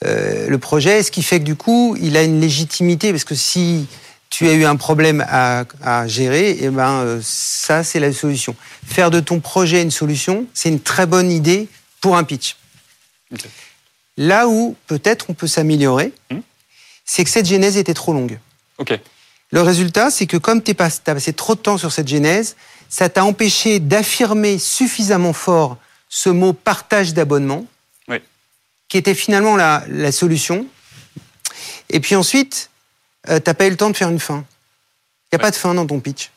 euh, 0.05 0.47
le 0.47 0.57
projet, 0.57 1.03
ce 1.03 1.09
qui 1.11 1.23
fait 1.23 1.39
que 1.39 1.45
du 1.45 1.55
coup, 1.55 1.97
il 2.01 2.17
a 2.17 2.23
une 2.23 2.39
légitimité. 2.41 3.11
Parce 3.11 3.23
que 3.23 3.35
si 3.35 3.87
tu 4.29 4.47
as 4.47 4.53
eu 4.53 4.65
un 4.65 4.75
problème 4.75 5.25
à, 5.27 5.65
à 5.81 6.07
gérer, 6.07 6.51
et 6.51 6.69
ben 6.69 6.99
euh, 6.99 7.19
ça, 7.23 7.83
c'est 7.83 7.99
la 7.99 8.13
solution. 8.13 8.55
Faire 8.85 9.09
de 9.09 9.19
ton 9.19 9.39
projet 9.39 9.81
une 9.81 9.91
solution, 9.91 10.45
c'est 10.53 10.69
une 10.69 10.79
très 10.79 11.05
bonne 11.05 11.31
idée 11.31 11.67
pour 12.01 12.17
un 12.17 12.23
pitch. 12.23 12.57
Là 14.17 14.47
où 14.47 14.75
peut-être 14.87 15.25
on 15.29 15.33
peut 15.33 15.47
s'améliorer, 15.47 16.13
Hmm. 16.29 16.39
C'est 17.13 17.25
que 17.25 17.29
cette 17.29 17.45
genèse 17.45 17.75
était 17.75 17.93
trop 17.93 18.13
longue. 18.13 18.39
Ok. 18.77 18.97
Le 19.51 19.61
résultat, 19.61 20.09
c'est 20.11 20.27
que 20.27 20.37
comme 20.37 20.63
tu 20.63 20.71
as 20.71 20.89
passé 21.03 21.33
trop 21.33 21.55
de 21.55 21.59
temps 21.59 21.77
sur 21.77 21.91
cette 21.91 22.07
genèse, 22.07 22.55
ça 22.87 23.09
t'a 23.09 23.25
empêché 23.25 23.79
d'affirmer 23.81 24.57
suffisamment 24.57 25.33
fort 25.33 25.75
ce 26.07 26.29
mot 26.29 26.53
partage 26.53 27.13
d'abonnement, 27.13 27.65
Oui. 28.07 28.19
qui 28.87 28.97
était 28.97 29.13
finalement 29.13 29.57
la, 29.57 29.83
la 29.89 30.13
solution. 30.13 30.65
Et 31.89 31.99
puis 31.99 32.15
ensuite, 32.15 32.69
euh, 33.29 33.41
t'as 33.41 33.53
pas 33.53 33.67
eu 33.67 33.71
le 33.71 33.75
temps 33.75 33.89
de 33.89 33.97
faire 33.97 34.09
une 34.09 34.19
fin. 34.21 34.45
Il 35.33 35.35
n'y 35.35 35.35
a 35.35 35.35
Ouais. 35.35 35.41
pas 35.41 35.51
de 35.51 35.55
fin 35.57 35.73
dans 35.73 35.85
ton 35.85 35.99
pitch. 35.99 36.31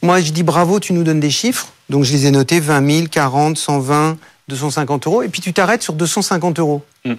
Moi, 0.00 0.20
je 0.20 0.30
dis 0.30 0.44
bravo, 0.44 0.78
tu 0.78 0.92
nous 0.92 1.02
donnes 1.02 1.18
des 1.20 1.30
chiffres. 1.32 1.72
Donc, 1.88 2.04
je 2.04 2.12
les 2.12 2.26
ai 2.26 2.30
notés 2.30 2.60
20 2.60 2.88
000, 2.88 3.08
40, 3.08 3.58
120, 3.58 4.16
250 4.46 5.06
euros. 5.08 5.22
Et 5.22 5.28
puis, 5.28 5.40
tu 5.40 5.52
t'arrêtes 5.52 5.82
sur 5.82 5.94
250 5.94 6.60
euros. 6.60 6.84
Mhm. 7.04 7.16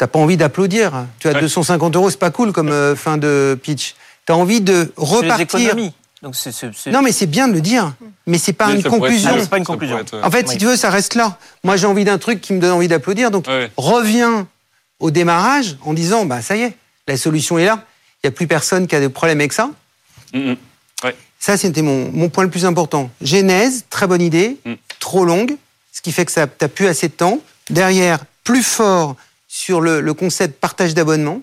T'as 0.00 0.06
pas 0.06 0.18
envie 0.18 0.38
d'applaudir. 0.38 1.04
Tu 1.18 1.28
as 1.28 1.32
Ouais. 1.32 1.40
250 1.42 1.94
euros, 1.94 2.08
c'est 2.08 2.18
pas 2.18 2.30
cool 2.30 2.52
comme 2.52 2.70
euh, 2.70 2.96
fin 2.96 3.18
de 3.18 3.58
pitch. 3.62 3.94
Tu 4.26 4.32
as 4.32 4.36
envie 4.36 4.62
de 4.62 4.90
repartir. 4.96 5.40
économies. 5.68 5.92
Donc, 6.22 6.34
c'est- 6.36 6.50
Non, 6.90 7.02
mais 7.02 7.12
c'est 7.12 7.26
bien 7.26 7.48
de 7.48 7.52
le 7.52 7.60
dire. 7.60 7.92
Mais 8.26 8.38
c'est 8.38 8.54
pas 8.54 8.70
une 8.70 8.78
être 8.80 8.88
conclusion. 8.88 9.30
pas 9.50 9.58
une 9.58 9.64
conclusion. 9.66 9.98
être, 9.98 10.14
euh, 10.14 10.22
En 10.22 10.30
fait, 10.30 10.46
Oui. 10.46 10.52
si 10.52 10.56
tu 10.56 10.64
veux, 10.64 10.76
ça 10.76 10.88
reste 10.88 11.16
là. 11.16 11.36
Moi, 11.64 11.76
j'ai 11.76 11.86
envie 11.86 12.04
d'un 12.04 12.16
truc 12.16 12.40
qui 12.40 12.54
me 12.54 12.60
donne 12.60 12.70
envie 12.72 12.88
d'applaudir. 12.88 13.30
Donc, 13.30 13.46
ouais. 13.46 13.70
reviens 13.76 14.48
au 15.00 15.10
démarrage 15.10 15.76
en 15.84 15.92
disant, 15.92 16.24
bah, 16.24 16.40
ça 16.40 16.56
y 16.56 16.62
est, 16.62 16.72
la 17.06 17.18
solution 17.18 17.58
est 17.58 17.66
là. 17.66 17.84
Il 18.22 18.26
n'y 18.26 18.28
a 18.28 18.30
plus 18.30 18.46
personne 18.46 18.86
qui 18.86 18.96
a 18.96 19.00
des 19.00 19.10
problèmes 19.10 19.40
avec 19.40 19.52
ça. 19.52 19.68
Mm. 20.32 20.54
Ça, 21.38 21.58
c'était 21.58 21.82
mon, 21.82 22.10
mon 22.10 22.30
point 22.30 22.44
le 22.44 22.50
plus 22.50 22.64
important. 22.64 23.10
Genèse, 23.20 23.84
très 23.90 24.06
bonne 24.06 24.22
idée, 24.22 24.56
Mm. 24.64 24.74
trop 24.98 25.26
longue, 25.26 25.56
ce 25.92 26.00
qui 26.00 26.10
fait 26.12 26.24
que 26.24 26.32
ça 26.32 26.46
t'as 26.46 26.68
plus 26.68 26.86
assez 26.86 27.08
de 27.08 27.12
temps. 27.14 27.38
Derrière, 27.68 28.20
plus 28.44 28.62
fort 28.62 29.16
sur 29.60 29.80
le, 29.80 30.00
le 30.00 30.14
concept 30.14 30.58
partage 30.58 30.94
d'abonnement, 30.94 31.42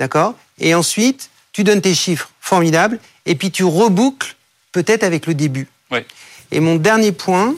d'accord? 0.00 0.34
Et 0.58 0.74
ensuite, 0.74 1.30
tu 1.52 1.62
donnes 1.62 1.80
tes 1.80 1.94
chiffres, 1.94 2.30
formidable, 2.40 2.98
et 3.26 3.36
puis 3.36 3.50
tu 3.50 3.62
reboucles 3.64 4.34
peut-être 4.72 5.04
avec 5.04 5.26
le 5.26 5.34
début. 5.34 5.68
Ouais. 5.90 6.04
Et 6.50 6.58
mon 6.58 6.74
dernier 6.74 7.12
point, 7.12 7.54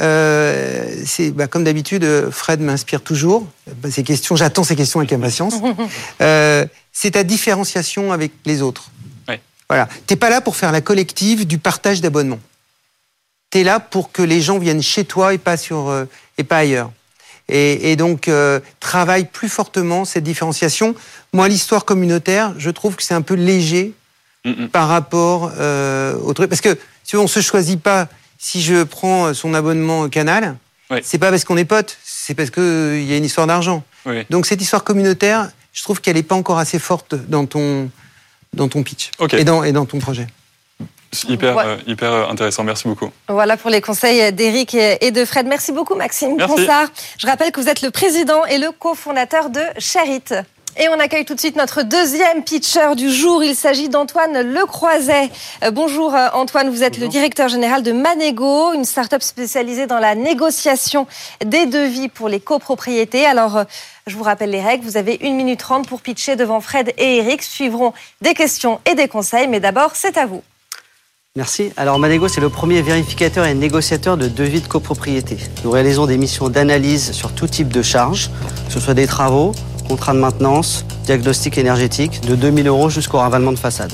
euh, 0.00 1.02
c'est 1.04 1.30
bah, 1.30 1.46
comme 1.46 1.64
d'habitude, 1.64 2.04
euh, 2.04 2.30
Fred 2.30 2.60
m'inspire 2.60 3.02
toujours. 3.02 3.46
Bah, 3.66 3.90
ces 3.90 4.02
questions, 4.02 4.34
j'attends 4.34 4.64
ces 4.64 4.76
questions 4.76 5.00
avec 5.00 5.12
impatience. 5.12 5.54
Euh, 6.20 6.66
c'est 6.92 7.12
ta 7.12 7.22
différenciation 7.22 8.12
avec 8.12 8.32
les 8.44 8.60
autres. 8.60 8.90
Ouais. 9.28 9.40
Voilà. 9.68 9.88
T'es 10.06 10.16
pas 10.16 10.30
là 10.30 10.40
pour 10.40 10.56
faire 10.56 10.72
la 10.72 10.80
collective 10.80 11.46
du 11.46 11.58
partage 11.58 12.00
d'abonnement. 12.00 12.40
T'es 13.50 13.62
là 13.62 13.78
pour 13.78 14.10
que 14.10 14.22
les 14.22 14.40
gens 14.40 14.58
viennent 14.58 14.82
chez 14.82 15.04
toi 15.04 15.32
et 15.32 15.38
pas 15.38 15.56
sur 15.56 15.88
euh, 15.88 16.06
et 16.38 16.44
pas 16.44 16.58
ailleurs. 16.58 16.90
Et, 17.48 17.92
et 17.92 17.96
donc 17.96 18.28
euh, 18.28 18.60
travaille 18.80 19.24
plus 19.24 19.48
fortement 19.48 20.04
cette 20.04 20.24
différenciation. 20.24 20.94
Moi, 21.32 21.48
l'histoire 21.48 21.84
communautaire, 21.84 22.54
je 22.58 22.70
trouve 22.70 22.94
que 22.96 23.02
c'est 23.02 23.14
un 23.14 23.22
peu 23.22 23.34
léger 23.34 23.94
Mm, 24.44 24.50
mm. 24.64 24.68
par 24.68 24.86
rapport 24.88 25.50
euh, 25.58 26.14
au 26.22 26.32
truc. 26.32 26.48
Parce 26.48 26.60
que 26.60 26.78
si 27.02 27.16
on 27.16 27.26
se 27.26 27.40
choisit 27.40 27.80
pas, 27.82 28.06
si 28.38 28.62
je 28.62 28.84
prends 28.84 29.34
son 29.34 29.52
abonnement 29.52 30.08
Canal, 30.08 30.56
Ouais. 30.90 31.00
c'est 31.04 31.18
pas 31.18 31.30
parce 31.30 31.44
qu'on 31.44 31.56
est 31.56 31.64
potes, 31.66 31.98
c'est 32.04 32.34
parce 32.34 32.50
qu'il 32.50 33.02
y 33.04 33.12
a 33.12 33.16
une 33.16 33.24
histoire 33.24 33.46
d'argent. 33.48 33.82
Oui. 34.06 34.24
Donc 34.30 34.46
cette 34.46 34.62
histoire 34.62 34.84
communautaire, 34.84 35.50
je 35.72 35.82
trouve 35.82 36.00
qu'elle 36.00 36.14
n'est 36.16 36.22
pas 36.22 36.36
encore 36.36 36.58
assez 36.58 36.78
forte 36.78 37.14
dans 37.28 37.46
ton, 37.46 37.90
dans 38.54 38.68
ton 38.68 38.82
pitch 38.84 39.10
Ok. 39.18 39.34
et, 39.34 39.44
dans, 39.44 39.64
et 39.64 39.72
dans 39.72 39.84
ton 39.86 39.98
projet. 39.98 40.28
C'est 41.12 41.28
Hyper, 41.30 41.56
Ouais. 41.56 41.64
euh, 41.66 41.76
hyper 41.86 42.12
euh, 42.12 42.26
intéressant. 42.28 42.64
Merci 42.64 42.86
beaucoup. 42.86 43.10
Voilà 43.28 43.56
pour 43.56 43.70
les 43.70 43.80
conseils 43.80 44.32
d'Eric 44.32 44.74
et 44.74 45.10
de 45.10 45.24
Fred. 45.24 45.46
Merci 45.46 45.72
beaucoup 45.72 45.94
Maxime 45.94 46.36
Merci. 46.36 46.54
Ponsard. 46.54 46.88
Je 47.18 47.26
rappelle 47.26 47.50
que 47.50 47.60
vous 47.60 47.68
êtes 47.68 47.82
le 47.82 47.90
président 47.90 48.44
et 48.44 48.58
le 48.58 48.70
cofondateur 48.72 49.48
de 49.50 49.62
Charit. 49.78 50.22
Et 50.80 50.88
on 50.90 51.00
accueille 51.00 51.24
tout 51.24 51.34
de 51.34 51.40
suite 51.40 51.56
notre 51.56 51.82
deuxième 51.82 52.44
pitcher 52.44 52.94
du 52.94 53.10
jour. 53.10 53.42
Il 53.42 53.56
s'agit 53.56 53.88
d'Antoine 53.88 54.42
Lecroiset. 54.42 55.30
Euh, 55.64 55.70
bonjour 55.72 56.14
Antoine, 56.34 56.68
vous 56.68 56.84
êtes 56.84 56.98
le 56.98 57.08
directeur 57.08 57.48
général 57.48 57.82
de 57.82 57.90
Manego, 57.90 58.74
une 58.74 58.84
start-up 58.84 59.22
spécialisée 59.22 59.86
dans 59.86 59.98
la 59.98 60.14
négociation 60.14 61.06
des 61.44 61.66
devis 61.66 62.08
pour 62.08 62.28
les 62.28 62.38
copropriétés. 62.38 63.24
Alors, 63.26 63.64
je 64.06 64.14
vous 64.16 64.22
rappelle 64.22 64.50
les 64.50 64.60
règles. 64.62 64.84
Vous 64.84 64.96
avez 64.98 65.18
une 65.22 65.34
minute 65.36 65.58
trente 65.60 65.88
pour 65.88 66.00
pitcher 66.00 66.36
devant 66.36 66.60
Fred 66.60 66.92
et 66.96 67.16
Eric. 67.16 67.42
Suivront 67.42 67.92
des 68.20 68.34
questions 68.34 68.78
et 68.88 68.94
des 68.94 69.08
conseils. 69.08 69.48
Mais 69.48 69.58
d'abord, 69.58 69.92
c'est 69.94 70.16
à 70.16 70.26
vous. 70.26 70.42
Merci. 71.38 71.70
Alors 71.76 72.00
Manego, 72.00 72.26
c'est 72.26 72.40
le 72.40 72.48
premier 72.48 72.82
vérificateur 72.82 73.44
et 73.44 73.54
négociateur 73.54 74.16
de 74.16 74.26
devis 74.26 74.60
de 74.60 74.66
copropriété. 74.66 75.36
Nous 75.62 75.70
réalisons 75.70 76.04
des 76.04 76.18
missions 76.18 76.48
d'analyse 76.48 77.12
sur 77.12 77.30
tout 77.30 77.46
type 77.46 77.68
de 77.68 77.80
charges, 77.80 78.28
que 78.66 78.72
ce 78.72 78.80
soit 78.80 78.94
des 78.94 79.06
travaux, 79.06 79.52
contrats 79.86 80.14
de 80.14 80.18
maintenance, 80.18 80.84
diagnostic 81.04 81.56
énergétique, 81.56 82.22
de 82.22 82.34
2000 82.34 82.66
euros 82.66 82.90
jusqu'au 82.90 83.18
ravalement 83.18 83.52
de 83.52 83.56
façade. 83.56 83.92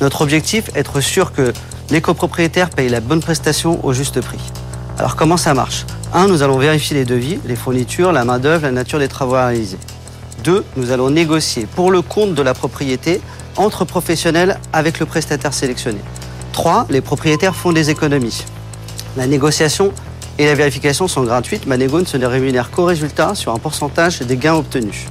Notre 0.00 0.22
objectif, 0.22 0.70
être 0.76 1.00
sûr 1.00 1.32
que 1.32 1.52
les 1.90 2.00
copropriétaires 2.00 2.70
payent 2.70 2.88
la 2.88 3.00
bonne 3.00 3.20
prestation 3.20 3.84
au 3.84 3.92
juste 3.92 4.20
prix. 4.20 4.38
Alors 4.96 5.16
comment 5.16 5.36
ça 5.36 5.54
marche? 5.54 5.86
Un, 6.14 6.28
nous 6.28 6.44
allons 6.44 6.58
vérifier 6.58 6.96
les 6.96 7.04
devis, 7.04 7.40
les 7.46 7.56
fournitures, 7.56 8.12
la 8.12 8.24
main-d'œuvre, 8.24 8.66
la 8.66 8.70
nature 8.70 9.00
des 9.00 9.08
travaux 9.08 9.34
à 9.34 9.48
réaliser. 9.48 9.78
Deux, 10.44 10.64
nous 10.76 10.92
allons 10.92 11.10
négocier 11.10 11.66
pour 11.66 11.90
le 11.90 12.00
compte 12.00 12.36
de 12.36 12.42
la 12.42 12.54
propriété 12.54 13.20
entre 13.56 13.84
professionnels 13.84 14.60
avec 14.72 15.00
le 15.00 15.06
prestataire 15.06 15.52
sélectionné. 15.52 15.98
3. 16.52 16.86
Les 16.90 17.00
propriétaires 17.00 17.54
font 17.54 17.72
des 17.72 17.90
économies. 17.90 18.44
La 19.16 19.26
négociation 19.26 19.92
et 20.38 20.46
la 20.46 20.54
vérification 20.54 21.08
sont 21.08 21.24
gratuites. 21.24 21.66
Manego 21.66 22.00
ne 22.00 22.04
se 22.04 22.16
rémunère 22.16 22.70
qu'au 22.70 22.84
résultat 22.84 23.34
sur 23.34 23.52
un 23.52 23.58
pourcentage 23.58 24.20
des 24.20 24.36
gains 24.36 24.54
obtenus. 24.54 25.06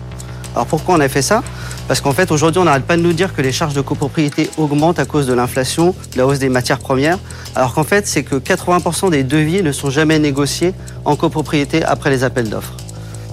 Alors 0.56 0.66
pourquoi 0.66 0.96
on 0.96 1.00
a 1.00 1.08
fait 1.08 1.22
ça? 1.22 1.44
Parce 1.88 2.02
qu'en 2.02 2.14
fait, 2.14 2.32
aujourd'hui, 2.32 2.62
on 2.62 2.66
n'arrête 2.66 2.86
pas 2.86 2.98
de 2.98 3.02
nous 3.02 3.14
dire 3.14 3.36
que 3.36 3.42
les 3.42 3.52
charges 3.52 3.74
de 3.74 3.82
copropriété 3.82 4.50
augmentent 4.58 5.00
à 5.00 5.06
cause 5.06 5.26
de 5.26 5.34
l'inflation, 5.34 5.96
de 6.14 6.18
la 6.18 6.28
hausse 6.28 6.40
des 6.40 6.50
matières 6.50 6.80
premières, 6.80 7.18
alors 7.56 7.74
qu'en 7.74 7.84
fait, 7.84 8.08
c'est 8.08 8.24
que 8.24 8.36
80% 8.36 9.10
des 9.12 9.24
devis 9.24 9.64
ne 9.64 9.72
sont 9.72 9.90
jamais 9.90 10.20
négociés 10.20 10.74
en 11.06 11.16
copropriété 11.16 11.84
après 11.84 12.10
les 12.10 12.24
appels 12.24 12.50
d'offres. 12.50 12.76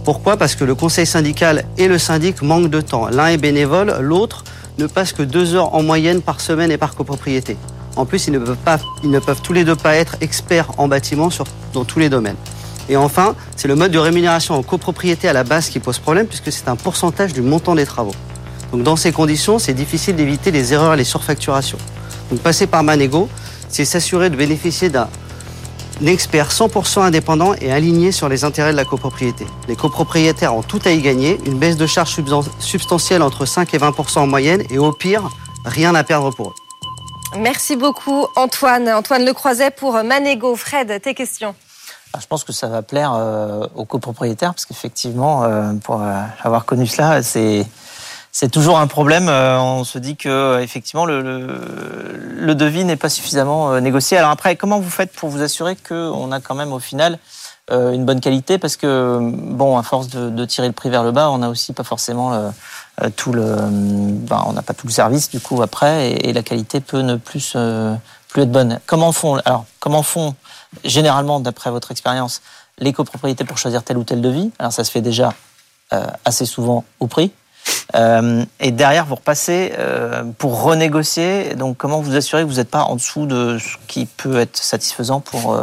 Pourquoi? 0.05 0.37
Parce 0.37 0.55
que 0.55 0.65
le 0.65 0.75
conseil 0.75 1.05
syndical 1.05 1.65
et 1.79 1.89
le 1.89 1.99
syndic 1.99 2.41
manquent 2.43 2.71
de 2.71 2.81
temps. 2.81 3.09
L'un 3.09 3.27
est 3.27 3.39
bénévole, 3.39 3.97
l'autre 4.01 4.45
ne 4.79 4.87
passe 4.87 5.13
que 5.13 5.23
deux 5.23 5.55
heures 5.55 5.75
en 5.75 5.83
moyenne 5.83 6.23
par 6.23 6.41
semaine 6.41 6.71
et 6.71 6.79
par 6.79 6.95
copropriété. 6.95 7.57
En 7.97 8.05
plus, 8.05 8.27
ils 8.27 8.33
ne 8.33 9.19
peuvent, 9.19 9.41
tous 9.43 9.53
les 9.53 9.65
deux 9.65 9.75
pas 9.75 9.97
être 9.97 10.17
experts 10.21 10.71
en 10.77 10.87
bâtiment 10.87 11.31
dans 11.73 11.85
tous 11.85 11.99
les 11.99 12.11
domaines. 12.11 12.37
Et 12.89 12.97
enfin, 12.97 13.35
c'est 13.57 13.69
le 13.69 13.75
mode 13.75 13.91
de 13.91 13.99
rémunération 13.99 14.55
en 14.55 14.63
copropriété 14.63 15.29
à 15.29 15.33
la 15.33 15.45
base 15.45 15.69
qui 15.69 15.81
pose 15.81 15.99
problème 15.99 16.27
puisque 16.27 16.53
c'est 16.53 16.69
un 16.69 16.77
pourcentage 16.77 17.33
du 17.33 17.43
montant 17.43 17.75
des 17.75 17.87
travaux. 17.87 18.15
Donc 18.73 18.83
dans 18.83 18.97
ces 18.97 19.13
conditions, 19.13 19.59
c'est 19.59 19.75
difficile 19.75 20.15
d'éviter 20.15 20.51
les 20.51 20.73
erreurs 20.73 20.95
et 20.95 20.97
les 20.97 21.05
surfacturations. 21.05 21.79
Donc 22.31 22.41
passer 22.41 22.67
par 22.67 22.83
Manego, 22.83 23.29
c'est 23.69 23.85
s'assurer 23.85 24.31
de 24.31 24.37
bénéficier 24.37 24.89
d'un 24.89 25.09
expert 26.05 26.51
100% 26.51 27.01
indépendant 27.01 27.55
et 27.61 27.73
aligné 27.73 28.13
sur 28.13 28.29
les 28.29 28.45
intérêts 28.45 28.73
de 28.73 28.77
la 28.77 28.85
copropriété. 28.85 29.47
Les 29.69 29.77
copropriétaires 29.77 30.55
ont 30.55 30.63
tout 30.63 30.81
à 30.85 30.91
y 30.91 31.01
gagner, 31.01 31.41
une 31.47 31.59
baisse 31.59 31.77
de 31.77 31.87
charges 31.87 32.17
substantielle 32.61 33.23
entre 33.23 33.47
5 33.47 33.73
et 33.75 33.79
20% 33.79 34.19
en 34.19 34.27
moyenne 34.27 34.63
et 34.71 34.79
au 34.79 34.93
pire, 34.93 35.29
rien 35.65 35.95
à 35.95 36.05
perdre 36.05 36.31
pour 36.31 36.51
eux. 36.51 36.66
Merci 37.35 37.77
beaucoup 37.77 38.27
Antoine. 38.37 38.89
Antoine 38.89 39.25
Lecroiset 39.25 39.71
pour 39.71 39.95
Manego. 40.03 40.55
Fred, 40.57 41.01
tes 41.03 41.15
questions 41.15 41.55
ah, 42.17 42.19
je 42.23 42.27
pense 42.29 42.45
que 42.45 42.53
ça 42.53 42.69
va 42.69 42.81
plaire 42.81 43.13
euh, 43.15 43.67
aux 43.75 43.85
copropriétaires 43.85 44.55
parce 44.55 44.65
qu'effectivement, 44.65 45.45
euh, 45.45 45.75
pour 45.75 46.01
euh, 46.01 46.23
avoir 46.43 46.65
connu 46.65 46.87
cela, 46.87 47.23
c'est 47.23 47.69
toujours 48.51 48.79
un 48.79 48.87
problème. 48.87 49.29
on 49.29 49.85
se 49.85 49.99
dit 49.99 50.17
que 50.17 50.59
effectivement 50.63 51.05
le, 51.05 51.21
le, 51.21 52.55
devis 52.55 52.85
n'est 52.85 52.97
pas 52.97 53.11
suffisamment 53.11 53.79
négocié. 53.81 54.17
Alors 54.17 54.31
après, 54.31 54.57
comment 54.57 54.81
vous 54.81 54.89
faites 54.89 55.13
pour 55.13 55.29
vous 55.29 55.43
assurer 55.43 55.77
qu'on 55.77 56.33
a 56.33 56.41
quand 56.41 56.55
même 56.55 56.73
au 56.73 56.79
final 56.79 57.19
une 57.71 58.07
bonne 58.07 58.21
qualité? 58.21 58.57
Parce 58.57 58.77
que 58.77 59.19
bon, 59.21 59.77
à 59.77 59.83
force 59.83 60.09
de, 60.09 60.31
de, 60.31 60.45
tirer 60.47 60.69
le 60.69 60.73
prix 60.73 60.89
vers 60.89 61.03
le 61.03 61.13
bas, 61.13 61.31
on 61.31 61.39
n'a 61.39 61.51
aussi 61.51 61.75
pas 61.75 61.85
forcément 61.85 62.53
tout 63.17 63.33
le, 63.33 63.57
ben, 63.71 64.43
on 64.47 64.53
n'a 64.53 64.63
pas 64.63 64.75
tout 64.75 64.87
le 64.87 64.93
service 64.93 65.29
du 65.31 65.41
coup 65.41 65.63
après, 65.63 66.11
et, 66.11 66.29
et 66.29 66.33
la 66.33 66.43
qualité 66.43 66.81
peut 66.81 67.03
ne 67.03 67.17
plus 67.17 67.57
plus 68.29 68.43
être 68.43 68.53
bonne. 68.53 68.81
Comment 68.87 69.13
font 69.13 69.37
alors 69.45 69.65
Comment 69.81 70.03
font 70.03 70.35
généralement, 70.85 71.41
d'après 71.41 71.71
votre 71.71 71.91
expérience, 71.91 72.43
les 72.79 72.93
copropriétés 72.93 73.45
pour 73.45 73.59
choisir 73.59 73.83
tel 73.83 73.97
ou 73.97 74.05
tel 74.05 74.21
devis? 74.21 74.51
Alors 74.59 74.73
ça 74.73 74.85
se 74.85 74.91
fait 74.91 75.01
déjà 75.01 75.33
euh, 75.93 76.07
assez 76.25 76.47
souvent 76.47 76.85
au 77.01 77.07
prix. 77.07 77.33
Euh, 77.95 78.45
et 78.61 78.71
derrière, 78.71 79.07
vous 79.07 79.15
repassez 79.17 79.73
euh, 79.79 80.25
pour 80.39 80.63
renégocier. 80.63 81.55
Donc, 81.55 81.77
comment 81.77 82.01
vous 82.01 82.15
assurez 82.15 82.43
que 82.43 82.49
vous 82.49 82.57
n'êtes 82.57 82.71
pas 82.71 82.83
en 82.83 82.97
dessous 82.97 83.27
de 83.27 83.59
ce 83.59 83.77
qui 83.89 84.07
peut 84.07 84.39
être 84.39 84.57
satisfaisant 84.57 85.21
pour 85.21 85.59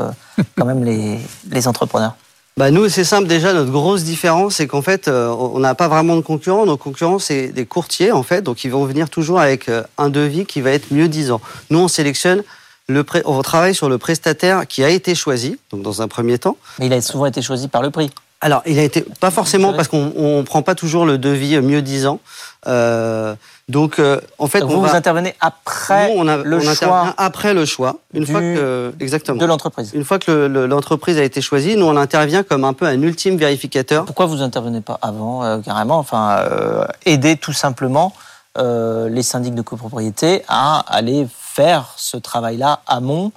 quand 0.57 0.65
même 0.65 0.83
les, 0.83 1.19
les 1.49 1.67
entrepreneurs? 1.67 2.15
Bah 2.55 2.71
nous, 2.71 2.87
c'est 2.89 3.03
simple. 3.03 3.27
Déjà, 3.27 3.53
notre 3.53 3.71
grosse 3.71 4.03
différence, 4.03 4.55
c'est 4.55 4.67
qu'en 4.67 4.81
fait, 4.81 5.07
on 5.07 5.59
n'a 5.59 5.75
pas 5.75 5.87
vraiment 5.87 6.15
de 6.15 6.21
concurrents. 6.21 6.65
Nos 6.65 6.77
concurrents, 6.77 7.19
c'est 7.19 7.47
des 7.47 7.65
courtiers, 7.65 8.11
en 8.11 8.23
fait. 8.23 8.41
Donc, 8.41 8.63
ils 8.63 8.71
vont 8.71 8.85
venir 8.85 9.09
toujours 9.09 9.39
avec 9.39 9.71
un 9.97 10.09
devis 10.09 10.45
qui 10.45 10.61
va 10.61 10.71
être 10.71 10.93
mieux 10.93 11.07
disant. 11.07 11.41
Nous, 11.71 11.79
on 11.79 11.87
sélectionne 11.87 12.43
le 12.87 13.05
on 13.25 13.41
travaille 13.41 13.73
sur 13.73 13.89
le 13.89 13.97
prestataire 13.97 14.67
qui 14.67 14.83
a 14.83 14.89
été 14.89 15.15
choisi, 15.15 15.57
donc 15.71 15.83
dans 15.83 16.01
un 16.01 16.07
premier 16.07 16.37
temps. 16.37 16.57
Mais 16.79 16.87
il 16.87 16.93
a 16.93 17.01
souvent 17.01 17.25
été 17.25 17.41
choisi 17.41 17.67
par 17.67 17.81
le 17.81 17.91
prix. 17.91 18.09
Alors, 18.43 18.61
il 18.65 18.77
a 18.77 18.83
été 18.83 19.05
pas 19.21 19.31
forcément 19.31 19.71
parce 19.71 19.87
qu'on 19.87 20.11
ne 20.37 20.41
prend 20.41 20.61
pas 20.63 20.75
toujours 20.75 21.05
le 21.05 21.17
devis 21.17 21.61
mieux 21.61 21.81
disant. 21.81 22.19
Euh, 22.67 23.35
donc, 23.69 23.99
euh, 23.99 24.19
en 24.37 24.47
fait, 24.47 24.59
vous, 24.59 24.81
vous 24.81 24.93
intervenez 24.93 25.33
après 25.39 26.13
on 26.13 26.25
le 26.25 26.59
choix. 26.59 27.13
Après 27.17 27.53
le 27.53 27.63
choix, 27.63 27.95
une 28.13 28.25
fois 28.25 28.41
que 28.41 28.93
exactement 28.99 29.37
de 29.37 29.45
l'entreprise. 29.45 29.91
Une 29.93 30.03
fois 30.03 30.19
que 30.19 30.31
l'entreprise 30.31 31.17
a 31.17 31.23
été 31.23 31.39
choisie, 31.39 31.77
nous 31.77 31.85
on 31.85 31.95
intervient 31.95 32.43
comme 32.43 32.65
un 32.65 32.73
peu 32.73 32.85
un 32.85 33.01
ultime 33.01 33.37
vérificateur. 33.37 34.03
Pourquoi 34.03 34.25
vous 34.25 34.41
intervenez 34.41 34.81
pas 34.81 34.99
avant 35.01 35.45
euh, 35.45 35.59
carrément 35.59 35.97
Enfin, 35.97 36.39
euh, 36.39 36.85
aider 37.05 37.37
tout 37.37 37.53
simplement 37.53 38.13
les 38.57 39.23
syndics 39.23 39.55
de 39.55 39.63
copropriété 39.63 40.43
à 40.49 40.83
aller 40.87 41.25
faire 41.31 41.93
ce 41.95 42.17
travail-là 42.17 42.81
amont 42.85 43.31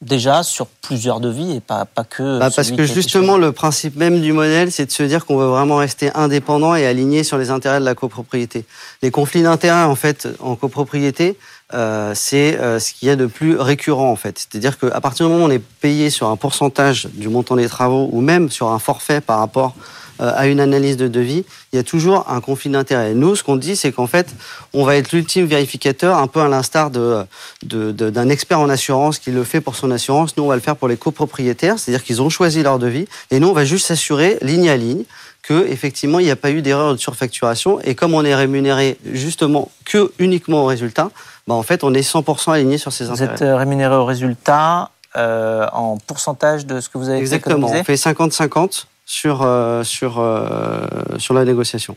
déjà 0.00 0.42
sur 0.42 0.66
plusieurs 0.66 1.20
devis 1.20 1.56
et 1.56 1.60
pas, 1.60 1.84
pas 1.84 2.04
que. 2.04 2.38
Bah 2.38 2.50
parce 2.54 2.70
que 2.70 2.84
justement, 2.84 3.36
le 3.36 3.52
principe 3.52 3.96
même 3.96 4.20
du 4.20 4.32
modèle, 4.32 4.70
c'est 4.70 4.86
de 4.86 4.90
se 4.92 5.02
dire 5.02 5.26
qu'on 5.26 5.36
veut 5.36 5.46
vraiment 5.46 5.76
rester 5.76 6.10
indépendant 6.14 6.74
et 6.74 6.86
aligné 6.86 7.24
sur 7.24 7.38
les 7.38 7.50
intérêts 7.50 7.80
de 7.80 7.84
la 7.84 7.94
copropriété. 7.94 8.64
Les 9.02 9.10
conflits 9.10 9.42
d'intérêts, 9.42 9.84
en 9.84 9.96
fait, 9.96 10.28
en 10.40 10.54
copropriété, 10.54 11.36
euh, 11.74 12.12
c'est 12.14 12.58
euh, 12.58 12.78
ce 12.78 12.92
qu'il 12.92 13.08
y 13.08 13.10
a 13.10 13.16
de 13.16 13.26
plus 13.26 13.56
récurrent, 13.56 14.10
en 14.10 14.16
fait. 14.16 14.38
C'est-à-dire 14.38 14.78
qu'à 14.78 15.00
partir 15.00 15.26
du 15.26 15.32
moment 15.32 15.44
où 15.44 15.48
on 15.48 15.50
est 15.50 15.58
payé 15.80 16.10
sur 16.10 16.28
un 16.28 16.36
pourcentage 16.36 17.08
du 17.12 17.28
montant 17.28 17.56
des 17.56 17.68
travaux 17.68 18.08
ou 18.12 18.20
même 18.20 18.50
sur 18.50 18.68
un 18.68 18.78
forfait 18.78 19.20
par 19.20 19.40
rapport 19.40 19.74
à 20.18 20.46
une 20.46 20.60
analyse 20.60 20.96
de 20.96 21.08
devis, 21.08 21.44
il 21.72 21.76
y 21.76 21.78
a 21.78 21.82
toujours 21.82 22.24
un 22.28 22.40
conflit 22.40 22.70
d'intérêts. 22.70 23.14
Nous, 23.14 23.36
ce 23.36 23.42
qu'on 23.42 23.56
dit, 23.56 23.76
c'est 23.76 23.92
qu'en 23.92 24.06
fait, 24.06 24.28
on 24.74 24.84
va 24.84 24.96
être 24.96 25.12
l'ultime 25.12 25.46
vérificateur, 25.46 26.16
un 26.18 26.26
peu 26.26 26.40
à 26.40 26.48
l'instar 26.48 26.90
d'un 26.90 27.26
de, 27.62 27.92
de, 27.92 28.30
expert 28.30 28.60
en 28.60 28.68
assurance 28.68 29.18
qui 29.18 29.30
le 29.30 29.44
fait 29.44 29.60
pour 29.60 29.76
son 29.76 29.90
assurance. 29.90 30.36
Nous, 30.36 30.44
on 30.44 30.48
va 30.48 30.54
le 30.54 30.60
faire 30.60 30.76
pour 30.76 30.88
les 30.88 30.96
copropriétaires, 30.96 31.78
c'est-à-dire 31.78 32.04
qu'ils 32.04 32.20
ont 32.22 32.30
choisi 32.30 32.62
leur 32.62 32.78
devis, 32.78 33.06
et 33.30 33.40
nous, 33.40 33.48
on 33.48 33.52
va 33.52 33.64
juste 33.64 33.86
s'assurer, 33.86 34.38
ligne 34.42 34.68
à 34.68 34.76
ligne, 34.76 35.04
que 35.42 35.66
effectivement 35.66 36.18
il 36.18 36.26
n'y 36.26 36.30
a 36.30 36.36
pas 36.36 36.50
eu 36.50 36.60
d'erreur 36.60 36.92
de 36.92 36.98
surfacturation 36.98 37.80
et 37.80 37.94
comme 37.94 38.12
on 38.12 38.22
est 38.22 38.34
rémunéré 38.34 38.98
justement 39.12 39.70
que 39.86 40.12
uniquement 40.18 40.64
au 40.64 40.66
résultat, 40.66 41.10
bah 41.46 41.54
en 41.54 41.62
fait 41.62 41.84
on 41.84 41.94
est 41.94 42.06
100% 42.06 42.52
aligné 42.52 42.76
sur 42.76 42.92
ces 42.92 43.08
intérêts. 43.08 43.28
Vous 43.28 43.34
êtes 43.34 43.42
euh, 43.42 43.56
rémunéré 43.56 43.94
au 43.94 44.04
résultat 44.04 44.90
euh, 45.16 45.66
en 45.72 45.96
pourcentage 45.96 46.66
de 46.66 46.80
ce 46.80 46.90
que 46.90 46.98
vous 46.98 47.08
avez 47.08 47.18
Exactement, 47.18 47.70
on 47.70 47.84
fait 47.84 47.94
50-50 47.94 48.84
sur, 49.08 49.40
euh, 49.42 49.82
sur, 49.84 50.18
euh, 50.18 50.86
sur 51.16 51.32
la 51.32 51.44
négociation. 51.46 51.96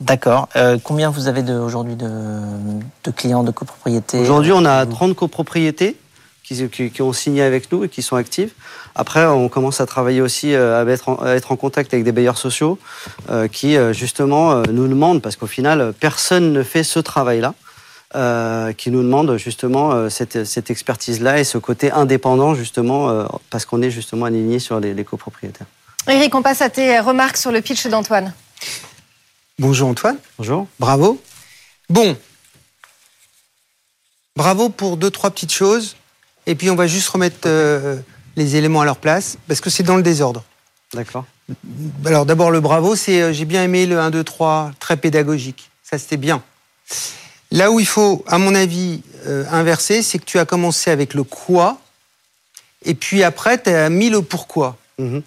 D'accord. 0.00 0.48
Euh, 0.56 0.78
combien 0.82 1.10
vous 1.10 1.28
avez 1.28 1.42
aujourd'hui 1.52 1.94
de, 1.94 2.08
de, 3.04 3.10
clients 3.10 3.44
de 3.44 3.50
copropriété 3.50 4.18
Aujourd'hui, 4.18 4.52
on 4.52 4.64
a 4.64 4.86
30 4.86 5.14
copropriétés 5.14 5.96
qui, 6.42 6.68
qui, 6.68 7.02
ont 7.02 7.12
signé 7.12 7.42
avec 7.42 7.70
nous 7.70 7.84
et 7.84 7.88
qui 7.90 8.02
sont 8.02 8.16
actives. 8.16 8.52
Après, 8.94 9.26
on 9.26 9.48
commence 9.48 9.80
à 9.80 9.86
travailler 9.86 10.20
aussi, 10.22 10.54
à 10.54 10.84
être 10.84 11.10
en, 11.10 11.16
à 11.16 11.30
être 11.32 11.52
en 11.52 11.56
contact 11.56 11.92
avec 11.92 12.04
des 12.04 12.12
bailleurs 12.12 12.38
sociaux 12.38 12.78
qui, 13.50 13.76
justement, 13.92 14.62
nous 14.62 14.86
demandent, 14.88 15.22
parce 15.22 15.36
qu'au 15.36 15.46
final, 15.46 15.94
personne 15.98 16.52
ne 16.52 16.62
fait 16.62 16.82
ce 16.82 16.98
travail-là. 16.98 17.54
Euh, 18.16 18.72
qui 18.72 18.92
nous 18.92 19.02
demande 19.02 19.36
justement 19.38 19.90
euh, 19.90 20.08
cette, 20.08 20.44
cette 20.44 20.70
expertise-là 20.70 21.40
et 21.40 21.42
ce 21.42 21.58
côté 21.58 21.90
indépendant 21.90 22.54
justement 22.54 23.10
euh, 23.10 23.26
parce 23.50 23.64
qu'on 23.64 23.82
est 23.82 23.90
justement 23.90 24.26
aligné 24.26 24.60
sur 24.60 24.78
les, 24.78 24.94
les, 24.94 25.02
copropriétaires. 25.02 25.66
Eric, 26.06 26.32
on 26.36 26.40
passe 26.40 26.62
à 26.62 26.70
tes 26.70 27.00
remarques 27.00 27.36
sur 27.36 27.50
le 27.50 27.60
pitch 27.60 27.88
d'Antoine. 27.88 28.32
Bonjour 29.58 29.88
Antoine. 29.88 30.16
Bonjour. 30.38 30.68
Bravo. 30.78 31.20
Bon. 31.88 32.16
Bravo 34.36 34.68
pour 34.68 34.96
deux, 34.96 35.10
trois 35.10 35.32
petites 35.32 35.52
choses. 35.52 35.96
Et 36.46 36.54
puis 36.54 36.70
on 36.70 36.76
va 36.76 36.86
juste 36.86 37.08
remettre 37.08 37.48
les 38.36 38.54
éléments 38.54 38.82
à 38.82 38.84
leur 38.84 38.98
place 38.98 39.38
parce 39.48 39.60
que 39.60 39.70
c'est 39.70 39.82
dans 39.82 39.96
le 39.96 40.04
désordre. 40.04 40.44
D'accord. 40.92 41.24
Alors 42.04 42.26
d'abord 42.26 42.52
le 42.52 42.60
bravo, 42.60 42.94
c'est 42.94 43.34
j'ai 43.34 43.44
bien 43.44 43.64
aimé 43.64 43.86
le 43.86 43.98
1, 43.98 44.10
2, 44.10 44.22
3, 44.22 44.70
très 44.78 44.96
pédagogique. 44.96 45.68
Ça 45.82 45.98
c'était 45.98 46.16
bien. 46.16 46.44
Là 47.54 47.70
où 47.70 47.78
il 47.78 47.86
faut, 47.86 48.24
à 48.26 48.38
mon 48.38 48.52
avis, 48.52 49.00
euh, 49.26 49.44
inverser, 49.48 50.02
c'est 50.02 50.18
que 50.18 50.24
tu 50.24 50.40
as 50.40 50.44
commencé 50.44 50.90
avec 50.90 51.14
le 51.14 51.22
quoi, 51.22 51.78
et 52.84 52.94
puis 52.94 53.22
après, 53.22 53.62
tu 53.62 53.70
as 53.70 53.88
mis 53.90 54.10
le 54.10 54.22
pourquoi. 54.22 54.76
Mhm. 54.98 55.22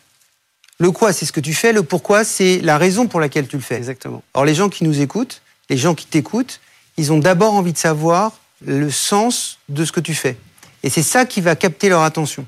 Le 0.79 0.91
quoi, 0.91 1.13
c'est 1.13 1.25
ce 1.25 1.31
que 1.31 1.39
tu 1.39 1.53
fais, 1.53 1.71
le 1.71 1.83
pourquoi, 1.83 2.25
c'est 2.25 2.59
la 2.59 2.77
raison 2.77 3.07
pour 3.07 3.21
laquelle 3.21 3.47
tu 3.47 3.55
le 3.55 3.61
fais. 3.61 3.77
Exactement. 3.77 4.23
Alors 4.33 4.43
les 4.43 4.55
gens 4.55 4.67
qui 4.67 4.83
nous 4.83 4.99
écoutent, 4.99 5.41
les 5.69 5.77
gens 5.77 5.95
qui 5.95 6.05
t'écoutent, 6.05 6.59
ils 6.97 7.13
ont 7.13 7.17
d'abord 7.17 7.53
envie 7.53 7.71
de 7.71 7.77
savoir 7.77 8.33
le 8.59 8.91
sens 8.91 9.59
de 9.69 9.85
ce 9.85 9.93
que 9.93 10.01
tu 10.01 10.13
fais. 10.13 10.35
Et 10.83 10.89
c'est 10.89 11.03
ça 11.03 11.25
qui 11.25 11.39
va 11.39 11.55
capter 11.55 11.87
leur 11.87 12.01
attention. 12.01 12.45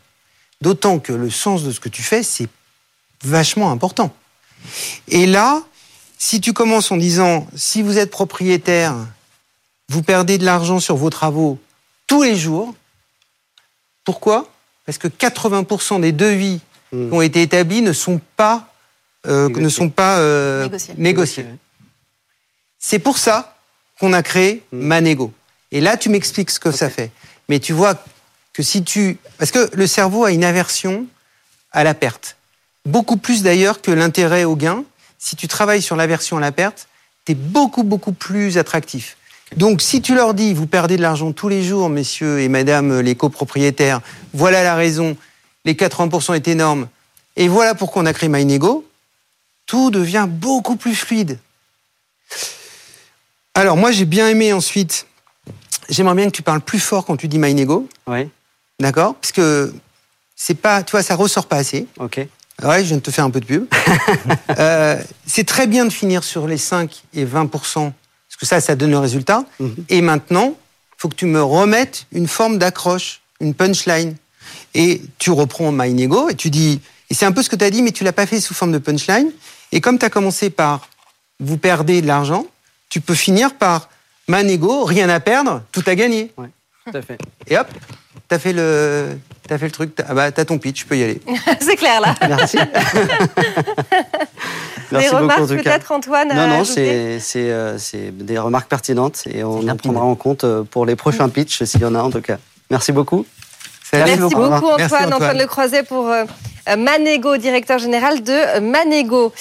D'autant 0.60 1.00
que 1.00 1.14
le 1.14 1.30
sens 1.30 1.64
de 1.64 1.72
ce 1.72 1.80
que 1.80 1.90
tu 1.90 2.04
fais, 2.04 2.22
c'est 2.22 2.50
vachement 3.24 3.72
important. 3.72 4.14
Et 5.08 5.26
là, 5.26 5.64
si 6.18 6.42
tu 6.42 6.52
commences 6.52 6.92
en 6.92 6.98
disant, 6.98 7.48
si 7.56 7.82
vous 7.82 7.98
êtes 7.98 8.12
propriétaire 8.12 8.94
vous 9.90 10.04
perdez 10.04 10.38
de 10.38 10.46
l'argent 10.46 10.80
sur 10.80 10.96
vos 10.96 11.10
travaux 11.10 11.60
tous 12.08 12.24
les 12.24 12.36
jours. 12.36 12.74
Pourquoi? 14.06 14.50
Parce 14.86 14.98
que 14.98 15.08
80% 15.08 16.02
des 16.02 16.12
devis 16.12 16.62
hmm. 16.92 17.10
qui 17.10 17.16
ont 17.16 17.22
été 17.22 17.42
établis 17.42 17.82
ne 17.82 17.94
sont 17.94 18.22
pas, 18.38 18.74
euh, 19.28 19.50
ne 19.50 19.70
sont 19.70 19.90
pas 19.90 20.20
euh, 20.20 20.70
négociés. 20.98 21.46
C'est 22.78 23.00
pour 23.00 23.18
ça 23.18 23.58
qu'on 24.00 24.14
a 24.14 24.24
créé 24.24 24.64
hmm. 24.72 24.80
Manego. 24.80 25.34
Et 25.72 25.82
là, 25.82 25.98
tu 25.98 26.10
m'expliques 26.10 26.50
ce 26.50 26.60
que 26.60 26.72
ça 26.72 26.90
fait. 26.90 27.12
Mais 27.50 27.60
tu 27.60 27.74
vois 27.74 27.96
que 28.54 28.64
si 28.64 28.84
tu... 28.84 29.18
Parce 29.38 29.52
que 29.52 29.70
le 29.74 29.88
cerveau 29.88 30.24
a 30.24 30.32
une 30.32 30.44
aversion 30.44 31.06
à 31.72 31.84
la 31.84 31.94
perte. 31.94 32.38
Beaucoup 32.86 33.18
plus 33.18 33.44
d'ailleurs 33.44 33.82
que 33.82 33.92
l'intérêt 33.92 34.46
au 34.46 34.56
gain. 34.56 34.84
si 35.20 35.36
tu 35.36 35.48
travailles 35.48 35.82
sur 35.82 35.96
la 35.96 36.08
version 36.08 36.38
à 36.38 36.40
la 36.40 36.52
perte, 36.52 36.88
tu 37.26 37.34
es 37.34 37.36
beaucoup, 37.36 37.84
beaucoup 37.84 38.14
plus 38.14 38.58
attractif. 38.58 39.18
Donc, 39.58 39.82
si 39.82 40.02
tu 40.02 40.14
leur 40.16 40.34
dis, 40.34 40.54
vous 40.54 40.68
perdez 40.68 40.96
de 40.98 41.02
l'argent 41.02 41.32
tous 41.32 41.50
les 41.50 41.64
jours, 41.64 41.90
messieurs 41.90 42.40
et 42.40 42.50
madame 42.50 43.00
les 43.00 43.16
copropriétaires, 43.16 44.02
voilà 44.34 44.64
la 44.64 44.76
raison, 44.76 45.18
les 45.66 45.74
80% 45.74 46.36
est 46.36 46.48
énorme, 46.48 46.88
et 47.36 47.48
voilà 47.48 47.74
pourquoi 47.76 48.04
on 48.04 48.06
a 48.06 48.14
créé 48.14 48.30
MyNego, 48.30 48.86
tout 49.66 49.90
devient 49.92 50.28
beaucoup 50.30 50.76
plus 50.76 50.96
fluide. 50.96 51.40
Alors, 53.56 53.76
moi, 53.76 53.92
j'ai 53.92 54.06
bien 54.06 54.30
aimé 54.30 54.54
ensuite, 54.54 55.08
j'aimerais 55.90 56.16
bien 56.16 56.26
que 56.28 56.36
tu 56.36 56.44
parles 56.44 56.62
plus 56.62 56.80
fort 56.80 57.06
quand 57.06 57.18
tu 57.18 57.28
dis 57.28 57.40
MyNego, 57.40 57.88
Oui, 58.08 58.30
d'accord? 58.80 59.16
Parce 59.16 59.32
que 59.32 59.74
c'est 60.36 60.56
pas, 60.56 60.84
tu 60.84 60.92
vois, 60.92 61.04
ça 61.04 61.16
ressort 61.16 61.48
pas 61.48 61.58
assez. 61.58 61.88
ok. 62.00 62.28
Ouais, 62.62 62.80
je 62.84 62.88
viens 62.90 62.98
de 62.98 63.02
te 63.02 63.10
faire 63.12 63.24
un 63.24 63.30
peu 63.30 63.40
de 63.40 63.46
pub. 63.46 63.66
Euh, 64.60 65.02
c'est 65.26 65.46
très 65.46 65.66
bien 65.66 65.86
de 65.86 65.92
finir 65.94 66.24
sur 66.26 66.46
les 66.46 66.58
5 66.58 67.04
et 67.14 67.24
20 67.24 67.50
que 68.40 68.46
ça, 68.46 68.62
ça 68.62 68.76
donne 68.76 68.92
le 68.92 69.00
résultat. 69.00 69.44
Mhm. 69.60 69.76
Et 69.90 70.02
maintenant, 70.02 70.56
il 70.56 70.96
faut 70.98 71.10
que 71.10 71.16
tu 71.16 71.26
me 71.26 71.42
remettes 71.44 72.06
une 72.12 72.28
forme 72.28 72.58
d'accroche, 72.58 73.22
une 73.42 73.54
punchline. 73.54 74.16
Et 74.74 75.02
tu 75.18 75.32
reprends 75.32 75.72
MyNego 75.72 76.30
et 76.30 76.36
tu 76.36 76.50
dis, 76.50 76.80
et 77.10 77.14
c'est 77.14 77.26
un 77.26 77.32
peu 77.32 77.42
ce 77.44 77.50
que 77.50 77.56
tu 77.56 77.66
as 77.66 77.70
dit, 77.70 77.82
mais 77.82 77.92
tu 77.92 78.04
l'as 78.04 78.14
pas 78.14 78.26
fait 78.26 78.40
sous 78.40 78.54
forme 78.54 78.72
de 78.72 78.78
punchline. 78.78 79.32
Et 79.72 79.82
comme 79.82 80.00
tu 80.00 80.06
as 80.06 80.10
commencé 80.10 80.50
par 80.50 80.88
vous 81.40 81.58
perdez 81.58 82.02
de 82.02 82.08
l'argent, 82.08 82.46
tu 82.90 83.02
peux 83.02 83.16
finir 83.16 83.54
par 83.56 83.90
MyNego, 84.28 84.84
rien 84.84 85.10
à 85.10 85.20
perdre, 85.20 85.64
tout 85.72 85.84
à 85.86 85.96
gagner. 85.96 86.32
Tout 86.36 86.98
à 86.98 87.02
fait. 87.02 87.18
Et 87.48 87.58
hop, 87.58 87.68
t'as 88.28 88.40
fait 88.40 88.54
le, 88.54 89.18
t'as 89.48 89.58
fait 89.58 89.66
le 89.66 89.72
truc, 89.72 89.96
t'as, 89.96 90.06
ah 90.10 90.14
bah, 90.14 90.32
t'as 90.32 90.46
ton 90.46 90.58
pitch, 90.58 90.80
tu 90.80 90.86
peux 90.86 90.98
y 90.98 91.04
aller. 91.04 91.22
C'est 91.60 91.76
clair 91.76 92.02
là. 92.02 92.16
Merci. 92.28 92.58
Des 94.92 94.98
Merci 94.98 95.16
remarques 95.16 95.48
peut-être 95.48 95.92
Antoine 95.92 96.32
à 96.32 96.36
Non, 96.36 96.58
non, 96.58 96.64
c'est 96.64 97.20
c'est, 97.20 97.52
euh, 97.52 97.78
c'est 97.78 98.12
des 98.12 98.40
remarques 98.40 98.70
pertinentes 98.70 99.24
et 99.32 99.44
on 99.44 99.68
en 99.68 99.76
prendra 99.76 100.04
en 100.04 100.16
compte 100.16 100.44
euh, 100.44 100.64
pour 100.64 100.86
les 100.86 100.96
prochains 100.96 101.30
pitchs 101.30 101.64
s'il 101.64 101.82
y 101.82 101.86
en 101.86 101.94
a 101.94 102.02
en 102.02 102.10
tout 102.10 102.22
cas. 102.22 102.38
Merci 102.72 102.92
beaucoup. 102.92 103.26
Merci 103.94 104.18
beaucoup. 104.18 104.42
Antoine. 104.42 104.76
Merci, 104.78 104.96
Antoine. 104.96 105.14
Antoine. 105.14 105.38
Le 105.38 105.46
Croiset 105.46 105.84
pour 105.84 106.08
euh, 106.08 106.24
euh, 106.24 106.26
Manego, 106.78 107.38
directeur 107.38 107.80
général 107.80 108.22
de 108.24 108.32
euh, 108.32 108.62
Manego. 108.62 109.34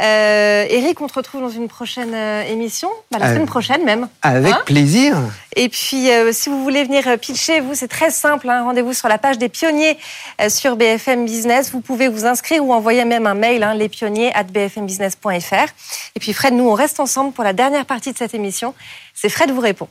Euh, 0.00 0.66
Eric, 0.68 1.00
on 1.00 1.06
te 1.06 1.14
retrouve 1.14 1.40
dans 1.40 1.48
une 1.50 1.68
prochaine 1.68 2.12
euh, 2.14 2.42
émission, 2.50 2.88
bah, 3.10 3.18
la 3.18 3.26
Euh, 3.26 3.32
semaine 3.34 3.46
prochaine 3.46 3.84
même. 3.84 4.08
Avec 4.22 4.52
Hein 4.52 4.62
plaisir. 4.66 5.16
Et 5.56 5.68
puis, 5.70 6.10
euh, 6.10 6.32
si 6.32 6.48
vous 6.50 6.62
voulez 6.62 6.84
venir 6.84 7.08
euh, 7.08 7.16
pitcher, 7.16 7.60
vous, 7.60 7.74
c'est 7.74 7.88
très 7.88 8.10
simple. 8.10 8.48
hein. 8.50 8.64
Rendez-vous 8.64 8.92
sur 8.92 9.08
la 9.08 9.16
page 9.18 9.38
des 9.38 9.48
pionniers 9.48 9.96
euh, 10.40 10.48
sur 10.50 10.76
BFM 10.76 11.24
Business. 11.24 11.70
Vous 11.72 11.80
pouvez 11.80 12.08
vous 12.08 12.26
inscrire 12.26 12.62
ou 12.64 12.72
envoyer 12.74 13.04
même 13.04 13.26
un 13.26 13.34
mail, 13.34 13.62
hein, 13.62 13.74
lespionniers 13.74 14.32
at 14.34 14.44
bfmbusiness.fr. 14.44 15.66
Et 16.14 16.20
puis, 16.20 16.32
Fred, 16.32 16.52
nous, 16.54 16.68
on 16.68 16.74
reste 16.74 17.00
ensemble 17.00 17.32
pour 17.32 17.44
la 17.44 17.52
dernière 17.54 17.86
partie 17.86 18.12
de 18.12 18.18
cette 18.18 18.34
émission. 18.34 18.74
C'est 19.14 19.28
Fred 19.30 19.50
vous 19.50 19.60
répond. 19.60 19.88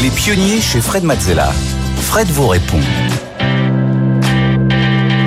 Les 0.00 0.10
pionniers 0.10 0.60
chez 0.60 0.80
Fred 0.80 1.02
Mazzella. 1.02 1.50
Fred 2.00 2.28
vous 2.28 2.46
répond. 2.46 2.78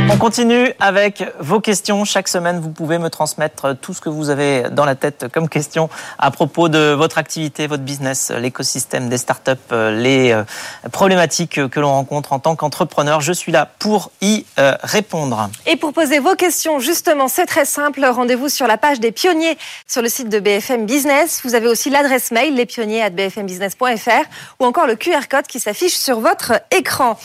On 0.09 0.17
continue 0.17 0.73
avec 0.79 1.23
vos 1.39 1.59
questions. 1.59 2.05
Chaque 2.05 2.27
semaine, 2.27 2.59
vous 2.59 2.69
pouvez 2.69 2.97
me 2.97 3.09
transmettre 3.09 3.75
tout 3.79 3.93
ce 3.93 4.01
que 4.01 4.09
vous 4.09 4.29
avez 4.29 4.63
dans 4.69 4.85
la 4.85 4.95
tête 4.95 5.27
comme 5.33 5.49
question 5.49 5.89
à 6.17 6.31
propos 6.31 6.69
de 6.69 6.93
votre 6.93 7.17
activité, 7.17 7.67
votre 7.67 7.83
business, 7.83 8.31
l'écosystème 8.37 9.09
des 9.09 9.17
startups, 9.17 9.51
euh, 9.71 9.91
les 9.91 10.31
euh, 10.31 10.43
problématiques 10.91 11.67
que 11.69 11.79
l'on 11.79 11.91
rencontre 11.91 12.33
en 12.33 12.39
tant 12.39 12.55
qu'entrepreneur. 12.55 13.21
Je 13.21 13.33
suis 13.33 13.51
là 13.51 13.69
pour 13.79 14.11
y 14.21 14.45
euh, 14.59 14.75
répondre. 14.83 15.49
Et 15.65 15.75
pour 15.75 15.93
poser 15.93 16.19
vos 16.19 16.35
questions, 16.35 16.79
justement, 16.79 17.27
c'est 17.27 17.45
très 17.45 17.65
simple. 17.65 18.05
Rendez-vous 18.05 18.49
sur 18.49 18.67
la 18.67 18.77
page 18.77 18.99
des 18.99 19.11
pionniers 19.11 19.57
sur 19.87 20.01
le 20.01 20.09
site 20.09 20.29
de 20.29 20.39
BFM 20.39 20.85
Business. 20.85 21.41
Vous 21.43 21.55
avez 21.55 21.67
aussi 21.67 21.89
l'adresse 21.89 22.31
mail, 22.31 22.55
lespionniers@bfmbusiness.fr 22.55 24.25
ou 24.59 24.65
encore 24.65 24.87
le 24.87 24.95
QR 24.95 25.27
code 25.29 25.47
qui 25.47 25.59
s'affiche 25.59 25.95
sur 25.95 26.19
votre 26.19 26.53
écran. 26.71 27.17